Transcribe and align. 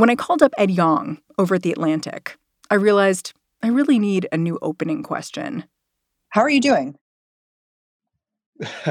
When 0.00 0.08
I 0.08 0.14
called 0.14 0.42
up 0.42 0.54
Ed 0.56 0.70
Yong 0.70 1.18
over 1.36 1.56
at 1.56 1.62
The 1.62 1.72
Atlantic, 1.72 2.38
I 2.70 2.76
realized 2.76 3.34
I 3.62 3.68
really 3.68 3.98
need 3.98 4.26
a 4.32 4.38
new 4.38 4.58
opening 4.62 5.02
question. 5.02 5.64
How 6.30 6.40
are 6.40 6.48
you 6.48 6.62
doing? 6.62 6.96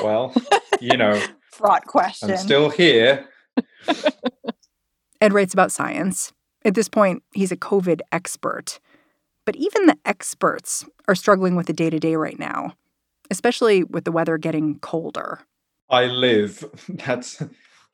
well, 0.00 0.32
you 0.80 0.96
know, 0.96 1.20
fraught 1.50 1.86
question. 1.86 2.30
I'm 2.30 2.36
still 2.36 2.70
here. 2.70 3.26
Ed 5.20 5.32
writes 5.32 5.52
about 5.52 5.72
science. 5.72 6.32
At 6.64 6.76
this 6.76 6.88
point, 6.88 7.24
he's 7.34 7.50
a 7.50 7.56
COVID 7.56 7.98
expert. 8.12 8.78
But 9.44 9.56
even 9.56 9.86
the 9.86 9.98
experts 10.04 10.84
are 11.08 11.16
struggling 11.16 11.56
with 11.56 11.66
the 11.66 11.72
day 11.72 11.90
to 11.90 11.98
day 11.98 12.14
right 12.14 12.38
now, 12.38 12.74
especially 13.32 13.82
with 13.82 14.04
the 14.04 14.12
weather 14.12 14.38
getting 14.38 14.78
colder. 14.78 15.40
I 15.90 16.04
live. 16.04 16.64
That's 16.88 17.42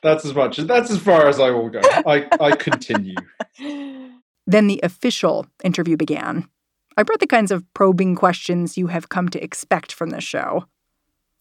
that's 0.02 0.24
as 0.24 0.34
much 0.34 0.58
as 0.58 0.66
that's 0.66 0.90
as 0.90 0.98
far 0.98 1.28
as 1.28 1.40
I 1.40 1.50
will 1.50 1.68
go. 1.68 1.80
I, 1.84 2.26
I 2.40 2.56
continue. 2.56 3.16
Then 4.48 4.66
the 4.66 4.80
official 4.82 5.46
interview 5.62 5.98
began. 5.98 6.48
I 6.96 7.02
brought 7.02 7.20
the 7.20 7.26
kinds 7.26 7.50
of 7.50 7.62
probing 7.74 8.16
questions 8.16 8.78
you 8.78 8.86
have 8.86 9.10
come 9.10 9.28
to 9.28 9.44
expect 9.44 9.92
from 9.92 10.08
this 10.08 10.24
show. 10.24 10.64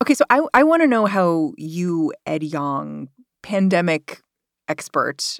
Okay, 0.03 0.13
so 0.13 0.25
I, 0.29 0.41
I 0.53 0.63
want 0.63 0.81
to 0.81 0.87
know 0.87 1.05
how 1.05 1.53
you, 1.57 2.13
Ed 2.25 2.43
Yong, 2.43 3.07
pandemic 3.41 4.21
expert, 4.67 5.39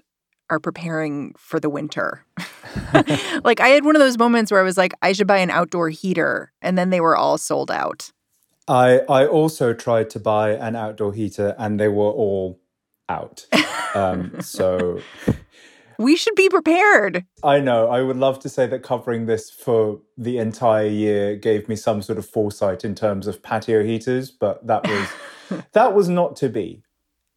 are 0.49 0.61
preparing 0.61 1.33
for 1.37 1.59
the 1.59 1.69
winter. 1.69 2.25
like 3.43 3.59
I 3.59 3.67
had 3.67 3.83
one 3.83 3.97
of 3.97 3.99
those 3.99 4.17
moments 4.17 4.49
where 4.49 4.61
I 4.61 4.63
was 4.63 4.77
like, 4.77 4.93
I 5.01 5.11
should 5.11 5.27
buy 5.27 5.39
an 5.39 5.51
outdoor 5.51 5.89
heater, 5.89 6.53
and 6.61 6.77
then 6.77 6.89
they 6.89 7.01
were 7.01 7.17
all 7.17 7.37
sold 7.37 7.69
out. 7.69 8.13
I 8.65 8.99
I 9.09 9.27
also 9.27 9.73
tried 9.73 10.09
to 10.11 10.21
buy 10.21 10.51
an 10.51 10.77
outdoor 10.77 11.13
heater, 11.13 11.53
and 11.59 11.81
they 11.81 11.89
were 11.89 12.11
all 12.11 12.61
out. 13.09 13.45
Um, 13.95 14.41
so 14.41 15.01
we 15.97 16.15
should 16.15 16.35
be 16.35 16.49
prepared. 16.49 17.25
I 17.43 17.59
know. 17.59 17.89
I 17.89 18.01
would 18.01 18.17
love 18.17 18.39
to 18.41 18.49
say 18.49 18.67
that 18.67 18.83
covering 18.83 19.25
this 19.25 19.49
for 19.49 20.01
the 20.17 20.37
entire 20.37 20.87
year 20.87 21.35
gave 21.35 21.67
me 21.67 21.75
some 21.75 22.01
sort 22.01 22.19
of 22.19 22.25
foresight 22.25 22.85
in 22.85 22.95
terms 22.95 23.27
of 23.27 23.41
patio 23.41 23.83
heaters, 23.83 24.31
but 24.31 24.65
that 24.67 24.87
was 24.87 25.63
that 25.73 25.93
was 25.93 26.09
not 26.09 26.35
to 26.37 26.49
be. 26.49 26.83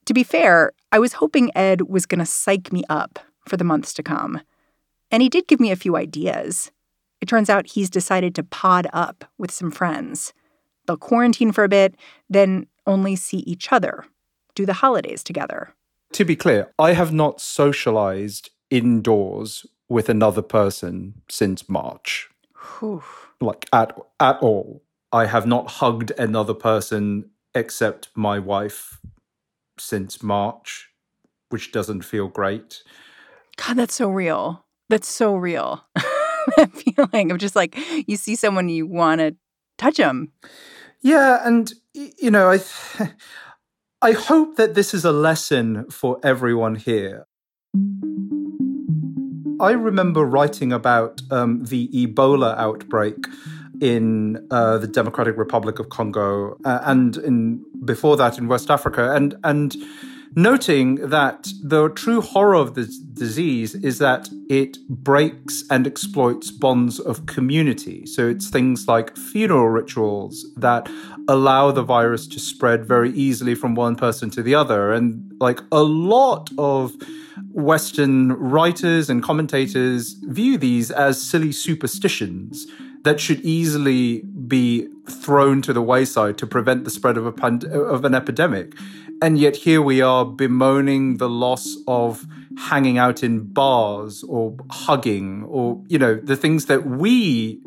To 0.06 0.14
be 0.14 0.24
fair, 0.24 0.72
I 0.90 0.98
was 0.98 1.14
hoping 1.14 1.56
Ed 1.56 1.82
was 1.82 2.06
going 2.06 2.18
to 2.18 2.26
psych 2.26 2.72
me 2.72 2.82
up 2.88 3.20
for 3.46 3.56
the 3.56 3.64
months 3.64 3.94
to 3.94 4.02
come. 4.02 4.40
And 5.10 5.22
he 5.22 5.28
did 5.28 5.48
give 5.48 5.60
me 5.60 5.70
a 5.70 5.76
few 5.76 5.96
ideas. 5.96 6.70
It 7.20 7.28
turns 7.28 7.50
out 7.50 7.68
he's 7.68 7.90
decided 7.90 8.34
to 8.34 8.42
pod 8.42 8.86
up 8.92 9.24
with 9.38 9.50
some 9.50 9.70
friends. 9.70 10.32
They'll 10.86 10.96
quarantine 10.96 11.52
for 11.52 11.64
a 11.64 11.68
bit, 11.68 11.94
then 12.28 12.66
only 12.86 13.14
see 13.14 13.38
each 13.38 13.72
other, 13.72 14.04
do 14.60 14.66
the 14.66 14.74
holidays 14.74 15.24
together. 15.24 15.74
To 16.12 16.24
be 16.24 16.36
clear, 16.36 16.72
I 16.78 16.92
have 16.92 17.12
not 17.12 17.40
socialized 17.40 18.50
indoors 18.70 19.66
with 19.88 20.08
another 20.08 20.42
person 20.42 21.14
since 21.28 21.68
March. 21.68 22.28
Whew. 22.78 23.02
Like 23.40 23.66
at 23.72 23.96
at 24.18 24.38
all. 24.40 24.82
I 25.12 25.26
have 25.26 25.46
not 25.46 25.70
hugged 25.80 26.12
another 26.18 26.54
person 26.54 27.30
except 27.54 28.10
my 28.14 28.38
wife 28.38 29.00
since 29.78 30.22
March, 30.22 30.90
which 31.48 31.72
doesn't 31.72 32.02
feel 32.02 32.28
great. 32.28 32.82
God, 33.56 33.76
that's 33.76 33.94
so 33.94 34.08
real. 34.10 34.64
That's 34.88 35.08
so 35.08 35.34
real. 35.34 35.84
that 36.56 36.70
feeling 36.72 37.32
of 37.32 37.38
just 37.38 37.56
like 37.56 37.76
you 38.06 38.16
see 38.16 38.36
someone 38.36 38.68
you 38.68 38.86
want 38.86 39.20
to 39.20 39.34
touch 39.78 39.96
them. 39.96 40.32
Yeah, 41.00 41.40
and 41.44 41.72
you 41.94 42.30
know, 42.30 42.50
I 42.50 42.58
I 44.02 44.12
hope 44.12 44.56
that 44.56 44.74
this 44.74 44.94
is 44.94 45.04
a 45.04 45.12
lesson 45.12 45.84
for 45.90 46.18
everyone 46.22 46.74
here. 46.74 47.26
I 49.60 49.72
remember 49.72 50.24
writing 50.24 50.72
about 50.72 51.20
um, 51.30 51.64
the 51.64 51.88
Ebola 51.88 52.56
outbreak 52.56 53.16
in 53.82 54.46
uh, 54.50 54.78
the 54.78 54.86
Democratic 54.86 55.36
Republic 55.36 55.78
of 55.78 55.90
Congo 55.90 56.56
uh, 56.64 56.80
and 56.84 57.18
in 57.18 57.62
before 57.84 58.16
that 58.16 58.38
in 58.38 58.48
West 58.48 58.70
Africa, 58.70 59.12
and 59.14 59.34
and 59.44 59.76
noting 60.36 60.96
that 60.96 61.48
the 61.62 61.88
true 61.90 62.20
horror 62.20 62.54
of 62.54 62.74
this 62.74 62.96
disease 62.98 63.74
is 63.74 63.98
that 63.98 64.28
it 64.48 64.78
breaks 64.88 65.64
and 65.70 65.86
exploits 65.86 66.50
bonds 66.50 66.98
of 67.00 67.26
community. 67.26 68.06
So 68.06 68.28
it's 68.28 68.48
things 68.48 68.86
like 68.86 69.16
funeral 69.16 69.68
rituals 69.68 70.46
that 70.56 70.88
allow 71.28 71.70
the 71.72 71.82
virus 71.82 72.26
to 72.28 72.40
spread 72.40 72.84
very 72.84 73.10
easily 73.10 73.54
from 73.54 73.74
one 73.74 73.96
person 73.96 74.30
to 74.30 74.42
the 74.42 74.54
other. 74.54 74.92
And 74.92 75.32
like 75.40 75.60
a 75.72 75.82
lot 75.82 76.50
of 76.58 76.94
Western 77.52 78.32
writers 78.34 79.10
and 79.10 79.22
commentators 79.22 80.12
view 80.22 80.56
these 80.58 80.90
as 80.90 81.20
silly 81.20 81.52
superstitions 81.52 82.66
that 83.02 83.20
should 83.20 83.40
easily 83.40 84.22
be 84.46 84.88
thrown 85.08 85.62
to 85.62 85.72
the 85.72 85.82
wayside 85.82 86.38
to 86.38 86.46
prevent 86.46 86.84
the 86.84 86.90
spread 86.90 87.16
of 87.16 87.26
a 87.26 87.32
pand- 87.32 87.64
of 87.64 88.04
an 88.04 88.14
epidemic. 88.14 88.74
And 89.22 89.38
yet 89.38 89.56
here 89.56 89.82
we 89.82 90.00
are 90.00 90.24
bemoaning 90.24 91.18
the 91.18 91.28
loss 91.28 91.76
of 91.86 92.26
hanging 92.56 92.98
out 92.98 93.22
in 93.22 93.52
bars 93.52 94.22
or 94.24 94.56
hugging 94.70 95.44
or, 95.44 95.82
you 95.88 95.98
know, 95.98 96.14
the 96.14 96.36
things 96.36 96.66
that 96.66 96.86
we 96.86 97.60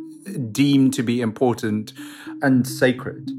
deem 0.52 0.90
to 0.92 1.04
be 1.04 1.22
important 1.22 1.94
and 2.42 2.68
sacred. 2.68 3.30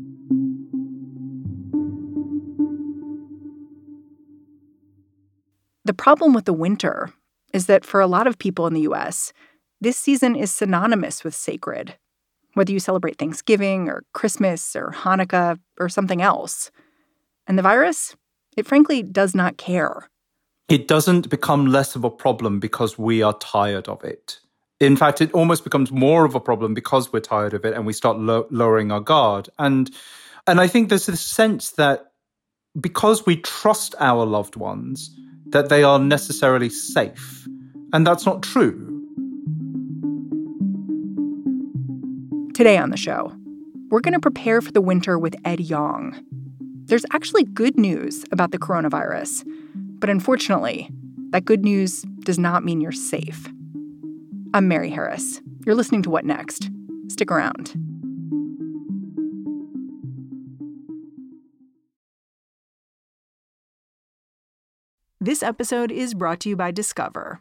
The 5.85 5.95
problem 5.95 6.33
with 6.33 6.45
the 6.45 6.53
winter 6.53 7.11
is 7.53 7.67
that 7.67 7.85
for 7.85 8.01
a 8.01 8.07
lot 8.07 8.27
of 8.27 8.39
people 8.39 8.67
in 8.67 8.75
the 8.75 8.83
US, 8.83 9.33
this 9.81 9.97
season 9.97 10.37
is 10.37 10.51
synonymous 10.51 11.25
with 11.25 11.35
sacred, 11.35 11.97
whether 12.55 12.73
you 12.73 12.81
celebrate 12.81 13.19
Thanksgiving 13.19 13.89
or 13.89 14.05
Christmas 14.13 14.75
or 14.75 14.93
Hanukkah 14.93 15.59
or 15.79 15.89
something 15.89 16.23
else. 16.23 16.71
And 17.47 17.59
the 17.59 17.63
virus, 17.63 18.17
it 18.57 18.67
frankly 18.67 19.03
does 19.03 19.35
not 19.35 19.57
care. 19.57 20.09
It 20.69 20.89
doesn't 20.89 21.29
become 21.29 21.67
less 21.67 21.95
of 21.95 22.05
a 22.05 22.11
problem 22.11 22.61
because 22.61 22.99
we 22.99 23.23
are 23.23 23.35
tired 23.35 23.89
of 23.89 24.03
it. 24.03 24.39
In 24.81 24.97
fact, 24.97 25.21
it 25.21 25.33
almost 25.33 25.65
becomes 25.65 25.93
more 25.93 26.25
of 26.25 26.35
a 26.35 26.41
problem 26.41 26.75
because 26.75 27.13
we're 27.13 27.21
tired 27.21 27.55
of 27.55 27.65
it 27.65 27.75
and 27.75 27.87
we 27.87 27.93
start 27.93 28.19
lo- 28.19 28.47
lowering 28.51 28.91
our 28.91 29.01
guard. 29.01 29.49
And 29.59 29.91
and 30.47 30.61
I 30.61 30.67
think 30.67 30.89
there's 30.89 31.07
this 31.07 31.21
sense 31.21 31.73
that 31.73 32.13
because 32.79 33.25
we 33.25 33.37
trust 33.37 33.95
our 33.99 34.27
loved 34.27 34.57
ones, 34.57 35.11
that 35.47 35.69
they 35.69 35.83
are 35.83 35.99
necessarily 35.99 36.69
safe. 36.69 37.47
And 37.93 38.07
that's 38.07 38.27
not 38.27 38.43
true. 38.43 38.94
Today 42.55 42.79
on 42.79 42.91
the 42.91 42.97
show, 42.97 43.33
we're 43.91 44.01
going 44.01 44.15
to 44.15 44.21
prepare 44.21 44.61
for 44.61 44.71
the 44.71 44.81
winter 44.81 45.19
with 45.19 45.35
Ed 45.45 45.59
Yong, 45.59 46.25
there's 46.87 47.07
actually 47.13 47.45
good 47.45 47.79
news 47.79 48.25
about 48.31 48.53
the 48.53 48.59
coronavirus, 48.59 49.43
but 49.75 50.11
unfortunately, 50.11 50.91
that 51.31 51.47
good 51.47 51.65
news 51.65 52.03
does 52.21 52.39
not 52.39 52.63
mean 52.63 52.81
you're 52.81 52.93
safe. 52.93 53.49
I'm 54.53 54.69
Mary 54.69 54.91
Harris. 54.91 55.41
You're 55.65 55.75
listening 55.75 56.03
to 56.03 56.11
What 56.11 56.27
Next? 56.27 56.71
Stick 57.09 57.33
around. 57.33 57.75
This 65.21 65.43
episode 65.43 65.91
is 65.91 66.13
brought 66.13 66.39
to 66.41 66.51
you 66.51 66.57
by 66.57 66.71
Discover. 66.71 67.41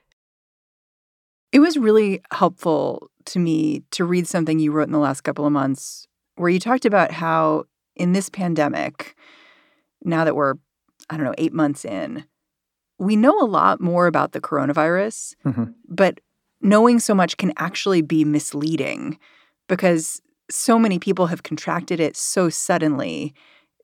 It 1.51 1.59
was 1.59 1.77
really 1.77 2.21
helpful 2.31 3.09
to 3.25 3.39
me 3.39 3.83
to 3.91 4.05
read 4.05 4.27
something 4.27 4.59
you 4.59 4.71
wrote 4.71 4.87
in 4.87 4.93
the 4.93 4.99
last 4.99 5.21
couple 5.21 5.45
of 5.45 5.51
months 5.51 6.07
where 6.35 6.49
you 6.49 6.59
talked 6.59 6.85
about 6.85 7.11
how 7.11 7.65
in 7.95 8.13
this 8.13 8.29
pandemic, 8.29 9.15
now 10.03 10.23
that 10.23 10.35
we're, 10.35 10.55
I 11.09 11.17
don't 11.17 11.25
know, 11.25 11.35
eight 11.37 11.53
months 11.53 11.85
in, 11.85 12.25
we 12.97 13.15
know 13.15 13.37
a 13.39 13.45
lot 13.45 13.81
more 13.81 14.07
about 14.07 14.31
the 14.31 14.41
coronavirus, 14.41 15.35
Mm-hmm. 15.45 15.65
but 15.87 16.19
knowing 16.61 16.99
so 16.99 17.15
much 17.15 17.37
can 17.37 17.51
actually 17.57 18.01
be 18.01 18.23
misleading 18.23 19.17
because 19.67 20.21
so 20.49 20.77
many 20.77 20.99
people 20.99 21.27
have 21.27 21.43
contracted 21.43 21.99
it 21.99 22.15
so 22.15 22.49
suddenly 22.49 23.33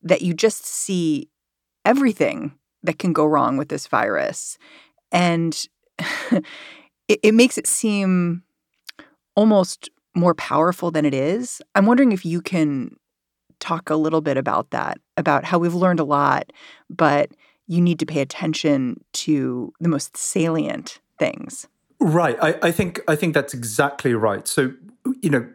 that 0.03 0.21
you 0.21 0.33
just 0.33 0.65
see 0.65 1.29
everything 1.85 2.53
that 2.83 2.99
can 2.99 3.13
go 3.13 3.25
wrong 3.25 3.57
with 3.57 3.69
this 3.69 3.87
virus. 3.87 4.57
And 5.11 5.67
it, 7.07 7.19
it 7.23 7.33
makes 7.33 7.57
it 7.57 7.67
seem 7.67 8.43
almost 9.35 9.89
more 10.15 10.33
powerful 10.33 10.91
than 10.91 11.05
it 11.05 11.13
is. 11.13 11.61
I'm 11.75 11.85
wondering 11.85 12.11
if 12.11 12.25
you 12.25 12.41
can 12.41 12.95
talk 13.59 13.89
a 13.89 13.95
little 13.95 14.21
bit 14.21 14.37
about 14.37 14.71
that, 14.71 14.99
about 15.15 15.43
how 15.43 15.59
we've 15.59 15.73
learned 15.73 15.99
a 15.99 16.03
lot, 16.03 16.51
but 16.89 17.31
you 17.67 17.81
need 17.81 17.99
to 17.99 18.05
pay 18.05 18.21
attention 18.21 19.03
to 19.13 19.73
the 19.79 19.89
most 19.89 20.15
salient 20.15 20.99
things. 21.19 21.67
Right. 21.99 22.37
I, 22.41 22.55
I 22.61 22.71
think 22.71 23.01
I 23.07 23.15
think 23.15 23.33
that's 23.33 23.53
exactly 23.53 24.13
right. 24.13 24.47
So, 24.47 24.73
you 25.21 25.29
know, 25.29 25.49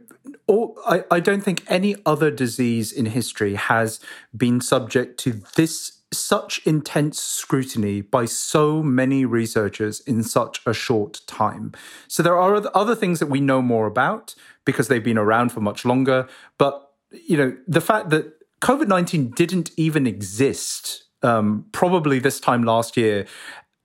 all, 0.46 0.76
I, 0.87 1.05
I 1.10 1.20
don't 1.20 1.43
think 1.43 1.62
any 1.69 1.96
other 2.05 2.31
disease 2.31 2.93
in 2.93 3.06
history 3.06 3.55
has 3.55 4.00
been 4.37 4.60
subject 4.60 5.19
to 5.20 5.40
this 5.56 6.01
such 6.12 6.60
intense 6.66 7.20
scrutiny 7.20 8.00
by 8.00 8.24
so 8.24 8.82
many 8.82 9.24
researchers 9.24 10.00
in 10.00 10.22
such 10.22 10.60
a 10.66 10.74
short 10.74 11.20
time. 11.26 11.72
So 12.08 12.22
there 12.22 12.36
are 12.36 12.62
other 12.74 12.94
things 12.94 13.18
that 13.18 13.26
we 13.26 13.40
know 13.40 13.62
more 13.62 13.86
about 13.86 14.34
because 14.64 14.88
they've 14.88 15.02
been 15.02 15.18
around 15.18 15.50
for 15.50 15.60
much 15.60 15.84
longer. 15.84 16.28
But 16.58 16.88
you 17.10 17.36
know, 17.36 17.56
the 17.66 17.80
fact 17.80 18.10
that 18.10 18.32
COVID 18.60 18.88
nineteen 18.88 19.30
didn't 19.30 19.70
even 19.76 20.06
exist 20.06 21.04
um, 21.22 21.66
probably 21.72 22.18
this 22.18 22.40
time 22.40 22.62
last 22.62 22.96
year, 22.96 23.26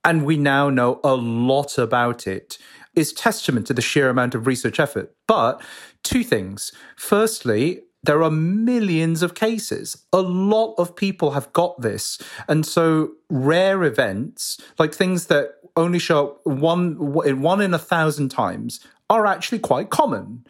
and 0.04 0.26
we 0.26 0.38
now 0.38 0.70
know 0.70 1.00
a 1.04 1.16
lot 1.16 1.78
about 1.78 2.28
it, 2.28 2.58
is 2.96 3.12
testament 3.14 3.68
to 3.68 3.74
the 3.74 3.82
sheer 3.82 4.10
amount 4.10 4.36
of 4.36 4.48
research 4.48 4.80
effort. 4.80 5.14
But 5.28 5.62
two 6.04 6.24
things. 6.24 6.72
Firstly, 6.96 7.82
there 8.08 8.24
are 8.24 8.32
millions 8.32 9.22
of 9.22 9.36
cases. 9.36 10.06
A 10.14 10.22
lot 10.22 10.74
of 10.78 10.96
people 10.96 11.32
have 11.32 11.52
got 11.52 11.82
this. 11.82 12.18
And 12.48 12.66
so 12.66 13.12
rare 13.30 13.84
events, 13.84 14.60
like 14.80 14.96
things 14.96 15.28
that 15.28 15.58
only 15.76 16.00
show 16.00 16.28
up 16.28 16.46
one, 16.48 16.96
one 16.98 17.62
in 17.62 17.74
a 17.74 17.80
thousand 17.80 18.30
times, 18.30 18.80
are 19.10 19.26
actually 19.26 19.60
quite 19.60 19.90
common. 19.90 20.46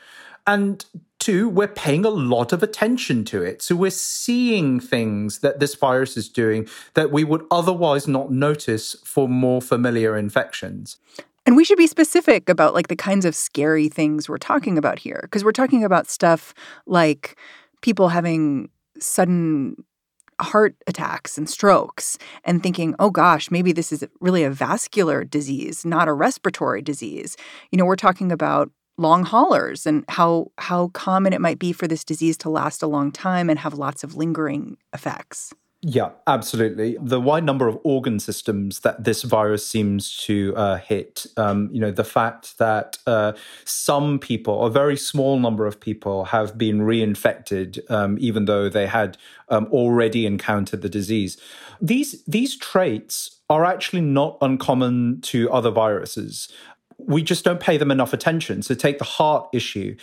And 0.46 0.86
two, 1.18 1.50
we're 1.50 1.68
paying 1.68 2.06
a 2.06 2.10
lot 2.10 2.54
of 2.54 2.62
attention 2.62 3.26
to 3.26 3.42
it. 3.42 3.64
So 3.64 3.76
we're 3.76 3.90
seeing 3.90 4.80
things 4.80 5.40
that 5.40 5.60
this 5.60 5.74
virus 5.74 6.16
is 6.16 6.30
doing 6.30 6.68
that 6.94 7.12
we 7.12 7.24
would 7.24 7.44
otherwise 7.50 8.08
not 8.08 8.32
notice 8.32 8.96
for 9.04 9.28
more 9.28 9.62
familiar 9.64 10.16
infections. 10.16 10.98
And 11.48 11.56
we 11.56 11.64
should 11.64 11.78
be 11.78 11.88
specific 11.88 12.50
about 12.50 12.74
like 12.74 12.90
the 12.90 12.96
kinds 12.96 13.24
of 13.24 13.34
scary 13.34 13.88
things 13.88 14.28
we're 14.28 14.38
talking 14.38 14.78
about 14.78 15.00
here 15.00 15.22
because 15.24 15.46
we're 15.46 15.54
talking 15.54 15.86
about 15.86 16.08
stuff 16.08 16.54
like 16.86 17.38
people 17.82 18.10
having 18.10 18.70
sudden 19.00 19.78
heart 20.42 20.76
attacks 20.88 21.38
and 21.38 21.50
strokes 21.50 22.18
and 22.44 22.62
thinking, 22.62 22.96
"Oh 23.00 23.10
gosh, 23.10 23.50
maybe 23.50 23.72
this 23.72 23.94
is 23.94 24.04
really 24.20 24.44
a 24.44 24.52
vascular 24.52 25.24
disease, 25.24 25.86
not 25.86 26.10
a 26.10 26.14
respiratory 26.14 26.82
disease." 26.82 27.38
You 27.72 27.78
know, 27.78 27.86
we're 27.86 27.96
talking 27.96 28.30
about 28.32 28.70
long 28.98 29.24
haulers 29.24 29.86
and 29.86 30.04
how 30.10 30.52
how 30.58 30.90
common 30.90 31.32
it 31.32 31.40
might 31.42 31.60
be 31.60 31.72
for 31.72 31.88
this 31.88 32.04
disease 32.04 32.38
to 32.40 32.50
last 32.50 32.84
a 32.84 32.88
long 32.88 33.10
time 33.10 33.50
and 33.50 33.60
have 33.60 33.74
lots 33.74 34.04
of 34.04 34.16
lingering 34.16 34.78
effects. 34.94 35.54
Yeah, 35.84 36.10
absolutely. 36.26 36.98
The 37.00 37.22
wide 37.22 37.44
number 37.44 37.68
of 37.68 37.78
organ 37.84 38.20
systems 38.20 38.80
that 38.80 39.04
this 39.04 39.22
virus 39.22 39.66
seems 39.66 40.18
to 40.24 40.56
uh, 40.56 40.78
hit, 40.78 41.28
um, 41.38 41.70
you 41.72 41.80
know, 41.80 41.92
the 41.92 42.04
fact 42.04 42.58
that 42.58 42.98
uh, 43.06 43.34
some 43.64 44.18
people, 44.18 44.66
a 44.66 44.72
very 44.72 44.98
small 44.98 45.38
number 45.40 45.68
of 45.68 45.80
people, 45.80 46.26
have 46.26 46.58
been 46.58 46.80
reinfected, 46.80 47.80
um, 47.92 48.18
even 48.20 48.46
though 48.46 48.70
they 48.70 48.88
had 48.88 49.18
um, 49.50 49.68
already 49.68 50.26
encountered 50.26 50.82
the 50.82 50.90
disease. 50.90 51.38
These 51.80 52.24
these 52.24 52.58
traits 52.58 53.40
are 53.48 53.64
actually 53.64 54.02
not 54.02 54.40
uncommon 54.42 55.22
to 55.22 55.50
other 55.52 55.70
viruses. 55.70 56.50
We 56.98 57.22
just 57.22 57.46
don't 57.46 57.60
pay 57.60 57.78
them 57.78 57.92
enough 57.92 58.14
attention. 58.14 58.64
So, 58.64 58.74
take 58.74 58.98
the 58.98 59.06
heart 59.06 59.48
issue 59.54 59.96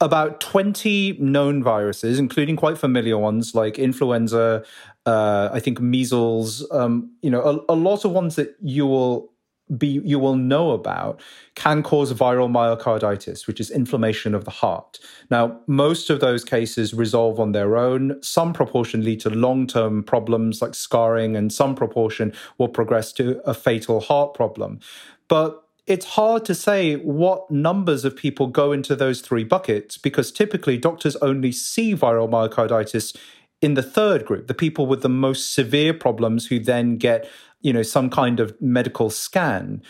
about 0.00 0.40
20 0.40 1.16
known 1.18 1.62
viruses, 1.62 2.18
including 2.18 2.56
quite 2.56 2.76
familiar 2.76 3.16
ones 3.16 3.54
like 3.54 3.78
influenza, 3.78 4.64
uh, 5.06 5.50
I 5.52 5.60
think 5.60 5.80
measles, 5.80 6.66
um, 6.70 7.12
you 7.20 7.30
know, 7.30 7.64
a, 7.68 7.72
a, 7.72 7.76
lot 7.76 8.04
of 8.04 8.12
ones 8.12 8.36
that 8.36 8.56
you 8.62 8.86
will 8.86 9.30
be 9.78 10.00
you 10.04 10.18
will 10.18 10.36
know 10.36 10.72
about 10.72 11.20
can 11.54 11.82
cause 11.82 12.12
viral 12.12 12.50
myocarditis, 12.50 13.46
which 13.46 13.60
is 13.60 13.70
inflammation 13.70 14.34
of 14.34 14.44
the 14.44 14.50
heart. 14.50 14.98
Now, 15.30 15.60
most 15.66 16.10
of 16.10 16.20
those 16.20 16.44
cases 16.44 16.94
resolve 16.94 17.40
on 17.40 17.52
their 17.52 17.76
own. 17.76 18.22
Some 18.22 18.52
proportion 18.52 19.04
lead 19.04 19.20
to 19.20 19.30
long-term 19.30 20.04
problems 20.04 20.60
like 20.60 20.74
scarring, 20.74 21.36
and 21.36 21.52
some 21.52 21.74
proportion 21.74 22.32
will 22.58 22.68
progress 22.68 23.12
to 23.14 23.40
a 23.48 23.54
fatal 23.54 24.00
heart 24.00 24.34
problem. 24.34 24.80
But 25.28 25.64
it's 25.86 26.06
hard 26.06 26.46
to 26.46 26.54
say 26.54 26.96
what 26.96 27.50
numbers 27.50 28.04
of 28.06 28.16
people 28.16 28.46
go 28.46 28.72
into 28.72 28.96
those 28.96 29.20
three 29.20 29.44
buckets 29.44 29.98
because 29.98 30.32
typically 30.32 30.78
doctors 30.78 31.14
only 31.16 31.52
see 31.52 31.94
viral 31.94 32.28
myocarditis 32.28 33.14
in 33.64 33.72
the 33.74 33.82
third 33.82 34.26
group, 34.26 34.46
the 34.46 34.52
people 34.52 34.86
with 34.86 35.00
the 35.00 35.08
most 35.08 35.54
severe 35.54 35.94
problems 35.94 36.46
who 36.46 36.58
then 36.58 36.96
get, 36.96 37.26
you 37.62 37.72
know, 37.72 37.82
some 37.82 38.10
kind 38.10 38.38
of 38.38 38.54
medical 38.60 39.08
scan. 39.08 39.82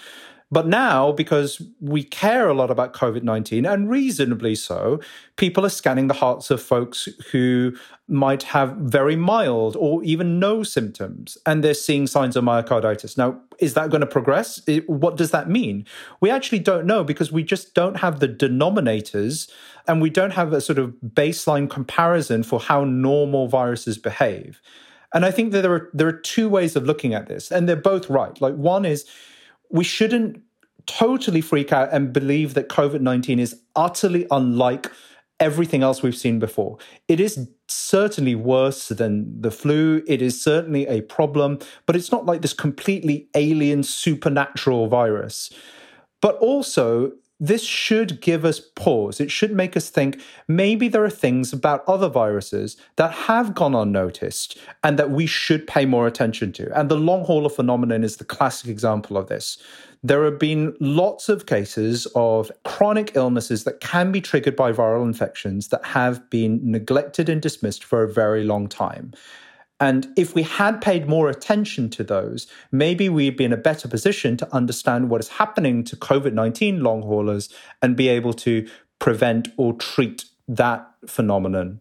But 0.55 0.69
now, 0.69 1.11
because 1.11 1.61
we 1.81 2.05
care 2.05 2.49
a 2.49 2.55
lot 2.55 2.71
about 2.71 2.95
COVID 2.95 3.25
19, 3.25 3.67
and 3.67 3.91
reasonably 3.91 4.55
so, 4.55 5.01
people 5.35 5.67
are 5.67 5.69
scanning 5.69 6.07
the 6.07 6.15
hearts 6.15 6.49
of 6.49 6.63
folks 6.63 7.09
who 7.33 7.77
might 8.07 8.45
have 8.45 8.77
very 8.77 9.17
mild 9.17 9.75
or 9.75 10.05
even 10.05 10.39
no 10.39 10.63
symptoms, 10.63 11.37
and 11.45 11.65
they're 11.65 11.75
seeing 11.75 12.07
signs 12.07 12.37
of 12.37 12.45
myocarditis. 12.45 13.19
Now, 13.19 13.41
is 13.59 13.75
that 13.75 13.91
going 13.91 14.03
to 14.03 14.07
progress? 14.07 14.61
What 14.87 15.17
does 15.17 15.33
that 15.33 15.51
mean? 15.51 15.87
We 16.21 16.31
actually 16.31 16.61
don't 16.61 16.87
know 16.87 17.03
because 17.03 17.33
we 17.33 17.43
just 17.43 17.75
don't 17.75 17.97
have 17.97 18.21
the 18.21 18.29
denominators 18.29 19.51
and 19.89 20.01
we 20.01 20.09
don't 20.09 20.35
have 20.35 20.53
a 20.53 20.61
sort 20.61 20.79
of 20.79 20.95
baseline 21.05 21.69
comparison 21.69 22.45
for 22.45 22.61
how 22.61 22.85
normal 22.85 23.49
viruses 23.49 23.99
behave. 23.99 24.63
And 25.13 25.25
I 25.25 25.33
think 25.33 25.51
that 25.51 25.63
there 25.63 25.73
are 25.73 25.91
there 25.93 26.07
are 26.07 26.13
two 26.13 26.49
ways 26.49 26.77
of 26.77 26.85
looking 26.85 27.13
at 27.13 27.27
this, 27.27 27.51
and 27.51 27.69
they're 27.69 27.75
both 27.75 28.09
right. 28.09 28.41
Like 28.41 28.55
one 28.55 28.85
is 28.85 29.05
we 29.75 29.83
shouldn't 29.83 30.41
totally 30.87 31.41
freak 31.41 31.73
out 31.73 31.89
and 31.93 32.13
believe 32.13 32.55
that 32.55 32.69
COVID 32.69 33.01
19 33.01 33.39
is 33.39 33.61
utterly 33.77 34.27
unlike 34.31 34.91
everything 35.41 35.83
else 35.83 36.03
we've 36.03 36.17
seen 36.17 36.39
before. 36.39 36.79
It 37.09 37.21
is 37.21 37.49
certainly 37.69 38.35
worse 38.35 38.89
than 38.89 39.41
the 39.41 39.51
flu. 39.51 40.03
It 40.07 40.23
is 40.23 40.43
certainly 40.43 40.87
a 40.87 41.03
problem, 41.03 41.59
but 41.87 41.97
it's 41.97 42.13
not 42.13 42.27
like 42.27 42.43
this 42.43 42.53
completely 42.53 43.29
alien 43.35 43.83
supernatural 43.83 44.87
virus. 44.87 45.51
But 46.21 46.37
also, 46.37 47.13
this 47.41 47.65
should 47.65 48.21
give 48.21 48.45
us 48.45 48.61
pause. 48.61 49.21
It 49.21 49.31
should 49.31 49.53
make 49.53 49.77
us 49.77 49.91
think 49.91 50.21
maybe 50.47 50.89
there 50.89 51.05
are 51.05 51.11
things 51.11 51.53
about 51.53 51.85
other 51.89 52.09
viruses 52.09 52.77
that 52.97 53.13
have 53.13 53.55
gone 53.55 53.75
unnoticed 53.75 54.57
and 54.83 54.99
that 54.99 55.11
we 55.11 55.27
should 55.27 55.67
pay 55.67 55.85
more 55.85 56.07
attention 56.07 56.53
to. 56.53 56.79
And 56.79 56.89
the 56.89 56.97
long 56.97 57.25
hauler 57.25 57.51
phenomenon 57.51 58.05
is 58.05 58.17
the 58.17 58.25
classic 58.25 58.71
example 58.71 59.17
of 59.17 59.27
this. 59.27 59.59
There 60.03 60.25
have 60.25 60.39
been 60.39 60.77
lots 60.81 61.29
of 61.29 61.47
cases 61.47 62.07
of 62.15 62.53
chronic 62.65 63.13
illnesses 63.17 63.65
that 63.65 63.81
can 63.81 64.13
be 64.13 64.21
triggered 64.21 64.55
by 64.55 64.71
viral 64.71 65.05
infections 65.05 65.69
that 65.69 65.85
have 65.85 66.29
been 66.31 66.61
neglected 66.63 67.29
and 67.29 67.41
dismissed 67.41 67.83
for 67.83 68.03
a 68.03 68.13
very 68.13 68.45
long 68.45 68.69
time. 68.69 69.13
And 69.81 70.09
if 70.17 70.35
we 70.35 70.43
had 70.43 70.81
paid 70.81 71.09
more 71.09 71.29
attention 71.29 71.91
to 71.91 72.05
those, 72.05 72.47
maybe 72.71 73.09
we'd 73.09 73.37
be 73.37 73.45
in 73.45 73.53
a 73.53 73.57
better 73.57 73.89
position 73.89 74.37
to 74.37 74.55
understand 74.55 75.11
what 75.11 75.21
is 75.21 75.29
happening 75.29 75.83
to 75.85 75.97
COVID 75.97 76.33
19 76.33 76.83
long 76.83 77.03
haulers 77.03 77.49
and 77.83 77.97
be 77.97 78.09
able 78.09 78.33
to 78.35 78.69
prevent 78.99 79.49
or 79.57 79.73
treat 79.75 80.25
that 80.47 80.89
phenomenon. 81.07 81.81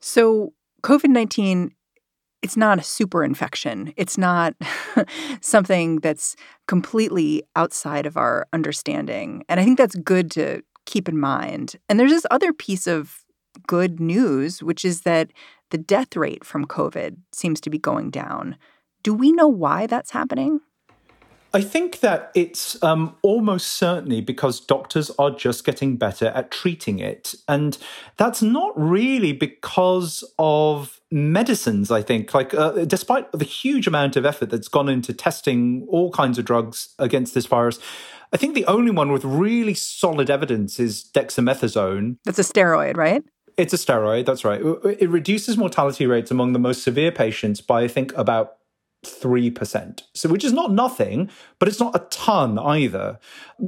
So, 0.00 0.52
COVID 0.82 1.08
19 1.08 1.74
it's 2.42 2.56
not 2.56 2.80
a 2.80 2.82
super 2.82 3.22
infection. 3.22 3.94
It's 3.96 4.18
not 4.18 4.54
something 5.40 6.00
that's 6.00 6.34
completely 6.66 7.44
outside 7.54 8.04
of 8.04 8.16
our 8.16 8.48
understanding. 8.52 9.44
And 9.48 9.60
I 9.60 9.64
think 9.64 9.78
that's 9.78 9.94
good 9.94 10.28
to 10.32 10.62
keep 10.84 11.08
in 11.08 11.18
mind. 11.18 11.76
And 11.88 12.00
there's 12.00 12.10
this 12.10 12.26
other 12.32 12.52
piece 12.52 12.88
of 12.88 13.24
good 13.66 14.00
news, 14.00 14.62
which 14.62 14.84
is 14.84 15.02
that 15.02 15.30
the 15.72 15.78
death 15.78 16.14
rate 16.14 16.44
from 16.44 16.66
COVID 16.66 17.16
seems 17.32 17.60
to 17.62 17.70
be 17.70 17.78
going 17.78 18.10
down. 18.10 18.56
Do 19.02 19.12
we 19.12 19.32
know 19.32 19.48
why 19.48 19.86
that's 19.86 20.12
happening? 20.12 20.60
I 21.54 21.60
think 21.60 22.00
that 22.00 22.30
it's 22.34 22.82
um, 22.82 23.14
almost 23.22 23.66
certainly 23.66 24.22
because 24.22 24.58
doctors 24.58 25.10
are 25.18 25.30
just 25.30 25.64
getting 25.64 25.96
better 25.96 26.28
at 26.28 26.50
treating 26.50 26.98
it. 26.98 27.34
And 27.46 27.76
that's 28.16 28.40
not 28.40 28.72
really 28.74 29.32
because 29.32 30.24
of 30.38 31.00
medicines, 31.10 31.90
I 31.90 32.00
think. 32.00 32.32
Like, 32.32 32.54
uh, 32.54 32.84
despite 32.86 33.30
the 33.32 33.44
huge 33.44 33.86
amount 33.86 34.16
of 34.16 34.24
effort 34.24 34.48
that's 34.48 34.68
gone 34.68 34.88
into 34.88 35.12
testing 35.12 35.86
all 35.90 36.10
kinds 36.10 36.38
of 36.38 36.46
drugs 36.46 36.94
against 36.98 37.34
this 37.34 37.44
virus, 37.44 37.78
I 38.32 38.38
think 38.38 38.54
the 38.54 38.64
only 38.64 38.90
one 38.90 39.12
with 39.12 39.24
really 39.24 39.74
solid 39.74 40.30
evidence 40.30 40.80
is 40.80 41.04
dexamethasone. 41.12 42.16
That's 42.24 42.38
a 42.38 42.42
steroid, 42.42 42.96
right? 42.96 43.22
It's 43.56 43.72
a 43.72 43.76
steroid, 43.76 44.24
that's 44.24 44.44
right. 44.44 44.60
It 44.98 45.10
reduces 45.10 45.56
mortality 45.56 46.06
rates 46.06 46.30
among 46.30 46.52
the 46.52 46.58
most 46.58 46.82
severe 46.82 47.12
patients 47.12 47.60
by, 47.60 47.82
I 47.82 47.88
think, 47.88 48.12
about 48.16 48.56
3%. 49.04 50.02
So, 50.14 50.28
which 50.28 50.44
is 50.44 50.52
not 50.52 50.70
nothing, 50.70 51.28
but 51.58 51.66
it's 51.66 51.80
not 51.80 51.96
a 51.96 52.06
ton 52.10 52.56
either. 52.56 53.18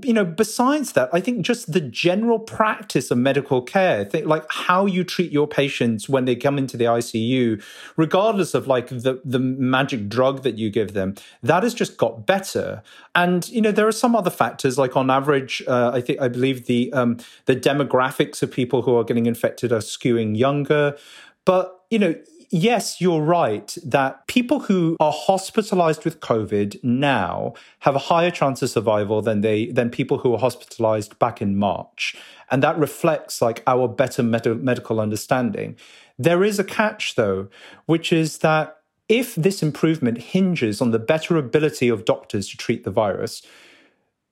You 0.03 0.12
know, 0.12 0.25
besides 0.25 0.93
that, 0.93 1.09
I 1.12 1.21
think 1.21 1.45
just 1.45 1.73
the 1.73 1.81
general 1.81 2.38
practice 2.38 3.11
of 3.11 3.19
medical 3.19 3.61
care, 3.61 4.09
like 4.25 4.45
how 4.49 4.87
you 4.87 5.03
treat 5.03 5.33
your 5.33 5.49
patients 5.49 6.09
when 6.09 6.25
they 6.25 6.37
come 6.37 6.57
into 6.57 6.76
the 6.76 6.85
ICU, 6.85 7.62
regardless 7.97 8.55
of 8.55 8.69
like 8.69 8.88
the, 8.88 9.21
the 9.25 9.41
magic 9.41 10.09
drug 10.09 10.45
that 10.45 10.57
you 10.57 10.71
give 10.71 10.93
them, 10.93 11.17
that 11.43 11.64
has 11.64 11.75
just 11.75 11.97
got 11.97 12.26
better. 12.26 12.83
And, 13.17 13.49
you 13.49 13.61
know, 13.61 13.73
there 13.73 13.88
are 13.88 13.93
some 13.93 14.14
other 14.14 14.31
factors, 14.31 14.79
like 14.79 14.97
on 14.97 15.11
average, 15.11 15.64
uh, 15.67 15.91
I 15.93 16.00
think, 16.00 16.21
I 16.21 16.29
believe 16.29 16.67
the, 16.67 16.93
um, 16.93 17.19
the 17.47 17.57
demographics 17.57 18.41
of 18.41 18.53
people 18.53 18.83
who 18.83 18.97
are 18.97 19.05
getting 19.05 19.26
infected 19.26 19.73
are 19.73 19.79
skewing 19.79 20.38
younger. 20.38 20.97
But, 21.45 21.85
you 21.91 21.99
know, 21.99 22.14
yes, 22.51 23.01
you're 23.01 23.21
right 23.21 23.77
that 23.85 24.27
people 24.27 24.61
who 24.61 24.97
are 25.01 25.13
hospitalized 25.13 26.05
with 26.05 26.21
COVID 26.21 26.83
now 26.83 27.55
have 27.81 27.95
a 27.95 28.01
higher 28.11 28.31
chance 28.31 28.63
of 28.63 28.71
survival 28.71 29.23
than 29.23 29.41
they 29.41 29.67
than 29.67 29.91
people 29.91 30.19
who 30.19 30.31
were 30.31 30.39
hospitalized 30.39 31.19
back 31.19 31.43
in 31.43 31.57
March. 31.57 32.17
And 32.51 32.63
that 32.63 32.79
reflects 32.79 33.43
like 33.43 33.63
our 33.67 33.89
better 33.89 34.23
med- 34.23 34.63
medical 34.63 35.01
understanding. 35.01 35.77
There 36.19 36.45
is 36.45 36.59
a 36.59 36.65
catch 36.65 37.15
though, 37.15 37.49
which 37.87 38.13
is 38.13 38.39
that 38.39 38.79
if 39.09 39.35
this 39.35 39.63
improvement 39.63 40.19
hinges 40.19 40.81
on 40.81 40.91
the 40.91 40.99
better 40.99 41.37
ability 41.37 41.89
of 41.89 42.05
doctors 42.05 42.49
to 42.49 42.57
treat 42.57 42.85
the 42.85 42.91
virus, 42.91 43.43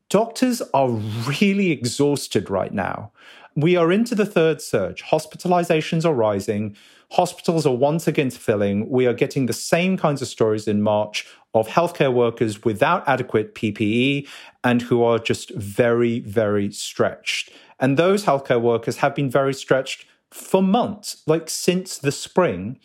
doctors 0.08 0.62
are 0.72 0.90
really 0.90 1.70
exhausted 1.70 2.48
right 2.48 2.72
now. 2.72 3.12
We 3.54 3.76
are 3.76 3.92
into 3.92 4.14
the 4.14 4.26
third 4.26 4.62
surge. 4.62 5.02
Hospitalizations 5.02 6.04
are 6.04 6.14
rising. 6.14 6.76
Hospitals 7.12 7.66
are 7.66 7.76
once 7.76 8.06
again 8.06 8.30
filling. 8.30 8.88
We 8.88 9.06
are 9.06 9.12
getting 9.12 9.44
the 9.44 9.52
same 9.52 9.98
kinds 9.98 10.22
of 10.22 10.28
stories 10.28 10.66
in 10.66 10.80
March 10.80 11.26
of 11.52 11.68
healthcare 11.68 12.10
workers 12.10 12.64
without 12.64 13.06
adequate 13.06 13.54
PPE 13.54 14.26
and 14.64 14.80
who 14.80 15.02
are 15.02 15.18
just 15.18 15.54
very, 15.54 16.20
very 16.20 16.72
stretched. 16.72 17.50
And 17.78 17.98
those 17.98 18.24
healthcare 18.24 18.62
workers 18.62 18.96
have 18.98 19.14
been 19.14 19.28
very 19.28 19.52
stretched 19.52 20.06
for 20.30 20.62
months, 20.62 21.22
like 21.26 21.50
since 21.50 21.98
the 21.98 22.12
spring. 22.12 22.78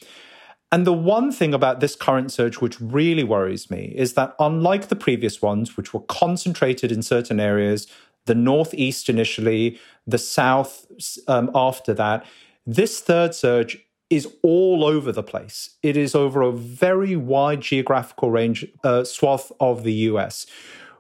And 0.74 0.86
the 0.86 0.92
one 0.92 1.32
thing 1.32 1.54
about 1.54 1.80
this 1.80 1.96
current 1.96 2.30
surge 2.30 2.60
which 2.60 2.82
really 2.82 3.24
worries 3.24 3.72
me 3.72 3.94
is 3.96 4.16
that, 4.16 4.36
unlike 4.40 4.90
the 4.90 4.98
previous 4.98 5.42
ones, 5.42 5.78
which 5.78 5.94
were 5.94 6.02
concentrated 6.02 6.92
in 6.92 7.02
certain 7.02 7.40
areas, 7.40 7.88
the 8.26 8.36
Northeast 8.36 9.08
initially, 9.08 9.80
the 10.06 10.18
South 10.18 10.86
um, 11.30 11.50
after 11.56 11.94
that, 11.94 12.26
this 12.66 13.00
third 13.00 13.34
surge 13.34 13.87
is 14.10 14.28
all 14.42 14.86
over 14.86 15.12
the 15.12 15.24
place. 15.24 15.76
It 15.84 15.98
is 15.98 16.16
over 16.16 16.42
a 16.42 16.52
very 16.52 17.16
wide 17.16 17.62
geographical 17.62 18.32
range, 18.32 18.66
uh, 18.84 19.04
swath 19.04 19.52
of 19.60 19.84
the 19.84 19.94
US, 19.94 20.46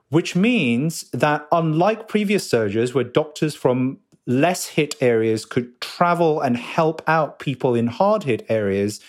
which 0.10 0.36
means 0.36 1.10
that 1.12 1.48
unlike 1.52 2.08
previous 2.08 2.50
surges 2.50 2.94
where 2.94 3.04
doctors 3.04 3.56
from 3.56 4.00
less 4.26 4.68
hit 4.68 4.96
areas 5.00 5.46
could 5.46 5.80
travel 5.80 6.42
and 6.42 6.58
help 6.58 7.02
out 7.08 7.40
people 7.40 7.76
in 7.76 7.88
hard 7.88 8.24
hit 8.24 8.46
areas, 8.50 9.00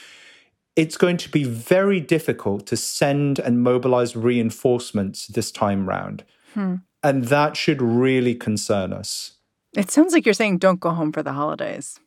it's 0.76 0.97
going 0.97 1.17
to 1.17 1.28
be 1.28 1.43
very 1.43 1.99
difficult 1.99 2.67
to 2.67 2.76
send 2.76 3.40
and 3.40 3.62
mobilize 3.62 4.14
reinforcements 4.14 5.26
this 5.26 5.50
time 5.50 5.88
round. 5.88 6.25
Hmm. 6.55 6.76
And 7.02 7.25
that 7.25 7.57
should 7.57 7.83
really 7.83 8.37
concern 8.37 8.93
us. 8.93 9.33
It 9.76 9.90
sounds 9.90 10.12
like 10.12 10.25
you're 10.25 10.35
saying 10.35 10.59
don't 10.59 10.81
go 10.81 10.90
home 10.90 11.12
for 11.12 11.23
the 11.23 11.33
holidays. 11.33 11.99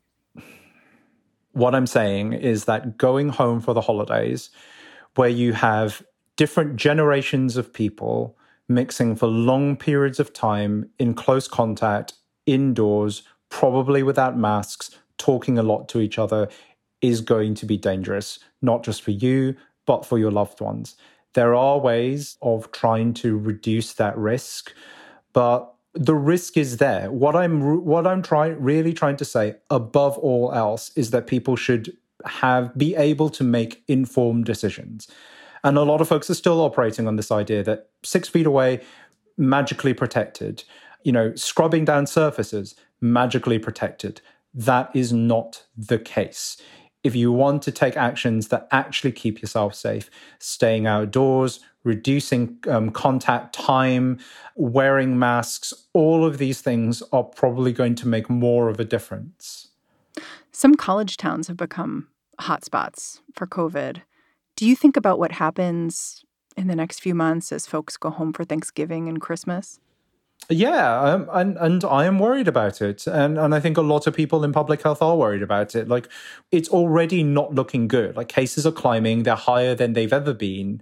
What 1.53 1.75
I'm 1.75 1.87
saying 1.87 2.33
is 2.33 2.65
that 2.65 2.97
going 2.97 3.29
home 3.29 3.59
for 3.59 3.73
the 3.73 3.81
holidays, 3.81 4.49
where 5.15 5.29
you 5.29 5.53
have 5.53 6.01
different 6.37 6.77
generations 6.77 7.57
of 7.57 7.73
people 7.73 8.37
mixing 8.69 9.15
for 9.15 9.27
long 9.27 9.75
periods 9.75 10.19
of 10.19 10.31
time 10.33 10.89
in 10.97 11.13
close 11.13 11.47
contact, 11.47 12.13
indoors, 12.45 13.23
probably 13.49 14.01
without 14.01 14.37
masks, 14.37 14.97
talking 15.17 15.57
a 15.57 15.63
lot 15.63 15.89
to 15.89 15.99
each 15.99 16.17
other, 16.17 16.47
is 17.01 17.21
going 17.21 17.53
to 17.55 17.65
be 17.65 17.77
dangerous, 17.77 18.39
not 18.61 18.83
just 18.83 19.01
for 19.01 19.11
you, 19.11 19.55
but 19.85 20.05
for 20.05 20.17
your 20.17 20.31
loved 20.31 20.61
ones. 20.61 20.95
There 21.33 21.53
are 21.55 21.79
ways 21.79 22.37
of 22.41 22.71
trying 22.71 23.13
to 23.15 23.37
reduce 23.37 23.93
that 23.93 24.17
risk, 24.17 24.73
but 25.33 25.70
the 25.93 26.15
risk 26.15 26.57
is 26.57 26.77
there. 26.77 27.11
What 27.11 27.35
I'm 27.35 27.83
what 27.83 28.07
I'm 28.07 28.21
trying 28.21 28.61
really 28.61 28.93
trying 28.93 29.17
to 29.17 29.25
say 29.25 29.55
above 29.69 30.17
all 30.17 30.53
else 30.53 30.91
is 30.95 31.11
that 31.11 31.27
people 31.27 31.55
should 31.55 31.95
have 32.25 32.75
be 32.77 32.95
able 32.95 33.29
to 33.31 33.43
make 33.43 33.83
informed 33.87 34.45
decisions. 34.45 35.07
And 35.63 35.77
a 35.77 35.83
lot 35.83 36.01
of 36.01 36.07
folks 36.07 36.29
are 36.29 36.35
still 36.35 36.61
operating 36.61 37.07
on 37.07 37.17
this 37.17 37.31
idea 37.31 37.63
that 37.63 37.89
6 38.03 38.29
feet 38.29 38.45
away 38.45 38.81
magically 39.37 39.93
protected, 39.93 40.63
you 41.03 41.11
know, 41.11 41.35
scrubbing 41.35 41.85
down 41.85 42.07
surfaces 42.07 42.75
magically 43.01 43.59
protected. 43.59 44.21
That 44.53 44.89
is 44.95 45.11
not 45.11 45.65
the 45.75 45.99
case. 45.99 46.57
If 47.03 47.15
you 47.15 47.31
want 47.31 47.63
to 47.63 47.71
take 47.71 47.97
actions 47.97 48.49
that 48.49 48.67
actually 48.71 49.11
keep 49.11 49.41
yourself 49.41 49.73
safe, 49.73 50.09
staying 50.39 50.85
outdoors, 50.85 51.59
reducing 51.83 52.57
um, 52.67 52.91
contact 52.91 53.53
time, 53.53 54.19
wearing 54.55 55.17
masks, 55.17 55.73
all 55.93 56.25
of 56.25 56.37
these 56.37 56.61
things 56.61 57.01
are 57.11 57.23
probably 57.23 57.71
going 57.73 57.95
to 57.95 58.07
make 58.07 58.29
more 58.29 58.69
of 58.69 58.79
a 58.79 58.85
difference. 58.85 59.69
Some 60.51 60.75
college 60.75 61.17
towns 61.17 61.47
have 61.47 61.57
become 61.57 62.07
hotspots 62.39 63.21
for 63.33 63.47
COVID. 63.47 64.01
Do 64.55 64.67
you 64.67 64.75
think 64.75 64.95
about 64.97 65.17
what 65.17 65.33
happens 65.33 66.23
in 66.55 66.67
the 66.67 66.75
next 66.75 66.99
few 66.99 67.15
months 67.15 67.51
as 67.51 67.65
folks 67.65 67.97
go 67.97 68.09
home 68.09 68.33
for 68.33 68.43
Thanksgiving 68.43 69.07
and 69.07 69.19
Christmas? 69.19 69.79
Yeah, 70.49 70.99
um, 71.01 71.29
and 71.31 71.57
and 71.57 71.83
I 71.85 72.05
am 72.05 72.19
worried 72.19 72.47
about 72.47 72.81
it, 72.81 73.07
and 73.07 73.37
and 73.37 73.55
I 73.55 73.59
think 73.61 73.77
a 73.77 73.81
lot 73.81 74.05
of 74.05 74.13
people 74.13 74.43
in 74.43 74.51
public 74.51 74.81
health 74.81 75.01
are 75.01 75.15
worried 75.15 75.41
about 75.41 75.75
it. 75.75 75.87
Like, 75.87 76.09
it's 76.51 76.67
already 76.67 77.23
not 77.23 77.55
looking 77.55 77.87
good. 77.87 78.17
Like 78.17 78.27
cases 78.27 78.65
are 78.65 78.71
climbing; 78.71 79.23
they're 79.23 79.35
higher 79.35 79.75
than 79.75 79.93
they've 79.93 80.11
ever 80.11 80.33
been. 80.33 80.81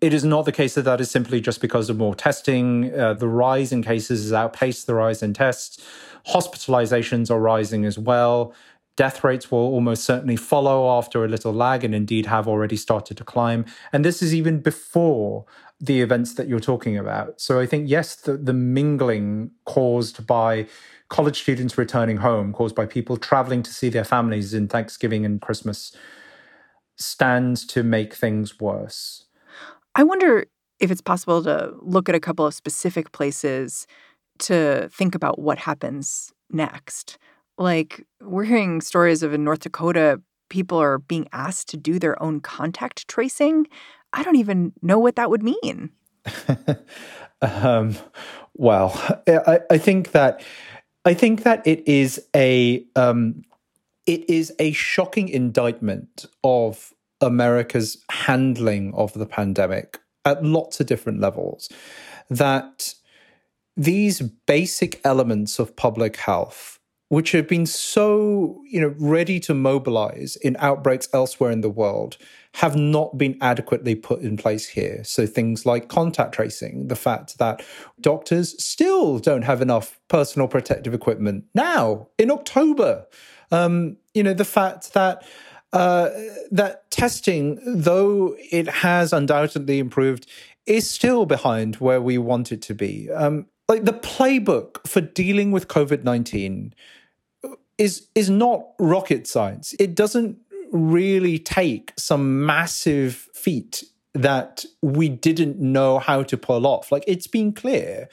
It 0.00 0.14
is 0.14 0.24
not 0.24 0.44
the 0.44 0.52
case 0.52 0.74
that 0.74 0.82
that 0.82 1.00
is 1.00 1.10
simply 1.10 1.40
just 1.40 1.60
because 1.60 1.90
of 1.90 1.96
more 1.96 2.14
testing. 2.14 2.94
Uh, 2.96 3.14
the 3.14 3.26
rise 3.26 3.72
in 3.72 3.82
cases 3.82 4.22
has 4.22 4.32
outpaced 4.32 4.86
the 4.86 4.94
rise 4.94 5.20
in 5.22 5.34
tests. 5.34 5.84
Hospitalizations 6.28 7.28
are 7.30 7.40
rising 7.40 7.84
as 7.84 7.98
well. 7.98 8.54
Death 8.96 9.24
rates 9.24 9.50
will 9.50 9.58
almost 9.60 10.04
certainly 10.04 10.36
follow 10.36 10.96
after 10.98 11.24
a 11.24 11.28
little 11.28 11.52
lag 11.52 11.82
and 11.84 11.94
indeed 11.94 12.26
have 12.26 12.46
already 12.48 12.76
started 12.76 13.16
to 13.16 13.24
climb. 13.24 13.64
And 13.92 14.04
this 14.04 14.22
is 14.22 14.34
even 14.34 14.60
before 14.60 15.46
the 15.80 16.00
events 16.00 16.34
that 16.34 16.48
you're 16.48 16.60
talking 16.60 16.98
about. 16.98 17.40
So 17.40 17.60
I 17.60 17.66
think, 17.66 17.88
yes, 17.88 18.16
the, 18.16 18.36
the 18.36 18.52
mingling 18.52 19.52
caused 19.64 20.26
by 20.26 20.66
college 21.08 21.40
students 21.40 21.78
returning 21.78 22.18
home, 22.18 22.52
caused 22.52 22.74
by 22.74 22.84
people 22.84 23.16
traveling 23.16 23.62
to 23.62 23.72
see 23.72 23.88
their 23.88 24.04
families 24.04 24.52
in 24.52 24.68
Thanksgiving 24.68 25.24
and 25.24 25.40
Christmas, 25.40 25.96
stands 26.96 27.64
to 27.66 27.82
make 27.82 28.12
things 28.14 28.58
worse. 28.60 29.24
I 29.94 30.02
wonder 30.02 30.46
if 30.80 30.90
it's 30.90 31.00
possible 31.00 31.42
to 31.44 31.74
look 31.80 32.08
at 32.08 32.14
a 32.14 32.20
couple 32.20 32.46
of 32.46 32.54
specific 32.54 33.12
places 33.12 33.86
to 34.40 34.88
think 34.92 35.14
about 35.14 35.38
what 35.38 35.58
happens 35.58 36.32
next. 36.50 37.18
Like, 37.56 38.04
we're 38.20 38.44
hearing 38.44 38.80
stories 38.80 39.22
of 39.22 39.32
in 39.32 39.44
North 39.44 39.60
Dakota, 39.60 40.20
people 40.48 40.78
are 40.78 40.98
being 40.98 41.28
asked 41.32 41.68
to 41.68 41.76
do 41.76 41.98
their 41.98 42.20
own 42.22 42.40
contact 42.40 43.08
tracing. 43.08 43.66
I 44.12 44.22
don't 44.22 44.36
even 44.36 44.72
know 44.82 44.98
what 44.98 45.16
that 45.16 45.30
would 45.30 45.42
mean. 45.42 45.90
um, 47.42 47.96
well, 48.54 48.92
I, 49.26 49.60
I, 49.70 49.78
think 49.78 50.12
that 50.12 50.42
I 51.04 51.14
think 51.14 51.42
that 51.44 51.66
it 51.66 51.86
is 51.86 52.22
a 52.34 52.84
um, 52.96 53.42
it 54.06 54.28
is 54.28 54.52
a 54.58 54.72
shocking 54.72 55.28
indictment 55.28 56.26
of 56.42 56.92
America's 57.20 58.04
handling 58.10 58.92
of 58.94 59.12
the 59.12 59.26
pandemic 59.26 59.98
at 60.24 60.44
lots 60.44 60.80
of 60.80 60.86
different 60.86 61.20
levels. 61.20 61.68
That 62.30 62.94
these 63.76 64.20
basic 64.20 65.00
elements 65.04 65.58
of 65.58 65.76
public 65.76 66.16
health 66.16 66.78
which 67.08 67.32
have 67.32 67.48
been 67.48 67.66
so, 67.66 68.62
you 68.66 68.80
know, 68.80 68.94
ready 68.98 69.40
to 69.40 69.54
mobilize 69.54 70.36
in 70.36 70.56
outbreaks 70.60 71.08
elsewhere 71.12 71.50
in 71.50 71.62
the 71.62 71.70
world, 71.70 72.18
have 72.54 72.76
not 72.76 73.16
been 73.16 73.36
adequately 73.40 73.94
put 73.94 74.20
in 74.20 74.36
place 74.36 74.66
here. 74.66 75.04
So 75.04 75.26
things 75.26 75.66
like 75.66 75.88
contact 75.88 76.34
tracing, 76.34 76.88
the 76.88 76.96
fact 76.96 77.38
that 77.38 77.62
doctors 78.00 78.62
still 78.62 79.18
don't 79.18 79.42
have 79.42 79.62
enough 79.62 80.00
personal 80.08 80.48
protective 80.48 80.94
equipment 80.94 81.44
now 81.54 82.08
in 82.18 82.30
October. 82.30 83.06
Um, 83.50 83.96
you 84.14 84.22
know, 84.22 84.34
the 84.34 84.44
fact 84.44 84.94
that 84.94 85.24
uh, 85.72 86.10
that 86.50 86.90
testing, 86.90 87.60
though 87.64 88.34
it 88.50 88.68
has 88.68 89.12
undoubtedly 89.12 89.78
improved, 89.78 90.26
is 90.66 90.88
still 90.88 91.26
behind 91.26 91.76
where 91.76 92.00
we 92.00 92.18
want 92.18 92.50
it 92.50 92.62
to 92.62 92.74
be. 92.74 93.10
Um, 93.10 93.46
like 93.68 93.84
the 93.84 93.92
playbook 93.92 94.86
for 94.86 95.02
dealing 95.02 95.52
with 95.52 95.68
COVID 95.68 96.02
nineteen 96.04 96.74
is 97.76 98.08
is 98.14 98.30
not 98.30 98.66
rocket 98.78 99.26
science. 99.26 99.74
It 99.78 99.94
doesn't 99.94 100.38
really 100.72 101.38
take 101.38 101.92
some 101.96 102.44
massive 102.44 103.28
feat 103.34 103.84
that 104.14 104.64
we 104.82 105.08
didn't 105.08 105.58
know 105.58 105.98
how 105.98 106.22
to 106.22 106.36
pull 106.36 106.66
off. 106.66 106.90
Like 106.90 107.04
it's 107.06 107.26
been 107.26 107.52
clear. 107.52 108.08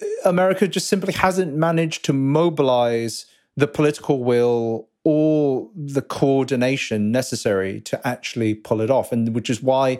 Uh, 0.00 0.06
America 0.24 0.66
just 0.66 0.88
simply 0.88 1.12
hasn't 1.12 1.54
managed 1.54 2.04
to 2.06 2.12
mobilize 2.12 3.26
the 3.56 3.66
political 3.66 4.24
will 4.24 4.88
or 5.04 5.68
the 5.74 6.02
coordination 6.02 7.10
necessary 7.10 7.80
to 7.80 8.06
actually 8.06 8.54
pull 8.54 8.80
it 8.80 8.90
off. 8.90 9.12
And 9.12 9.34
which 9.34 9.50
is 9.50 9.62
why, 9.62 9.98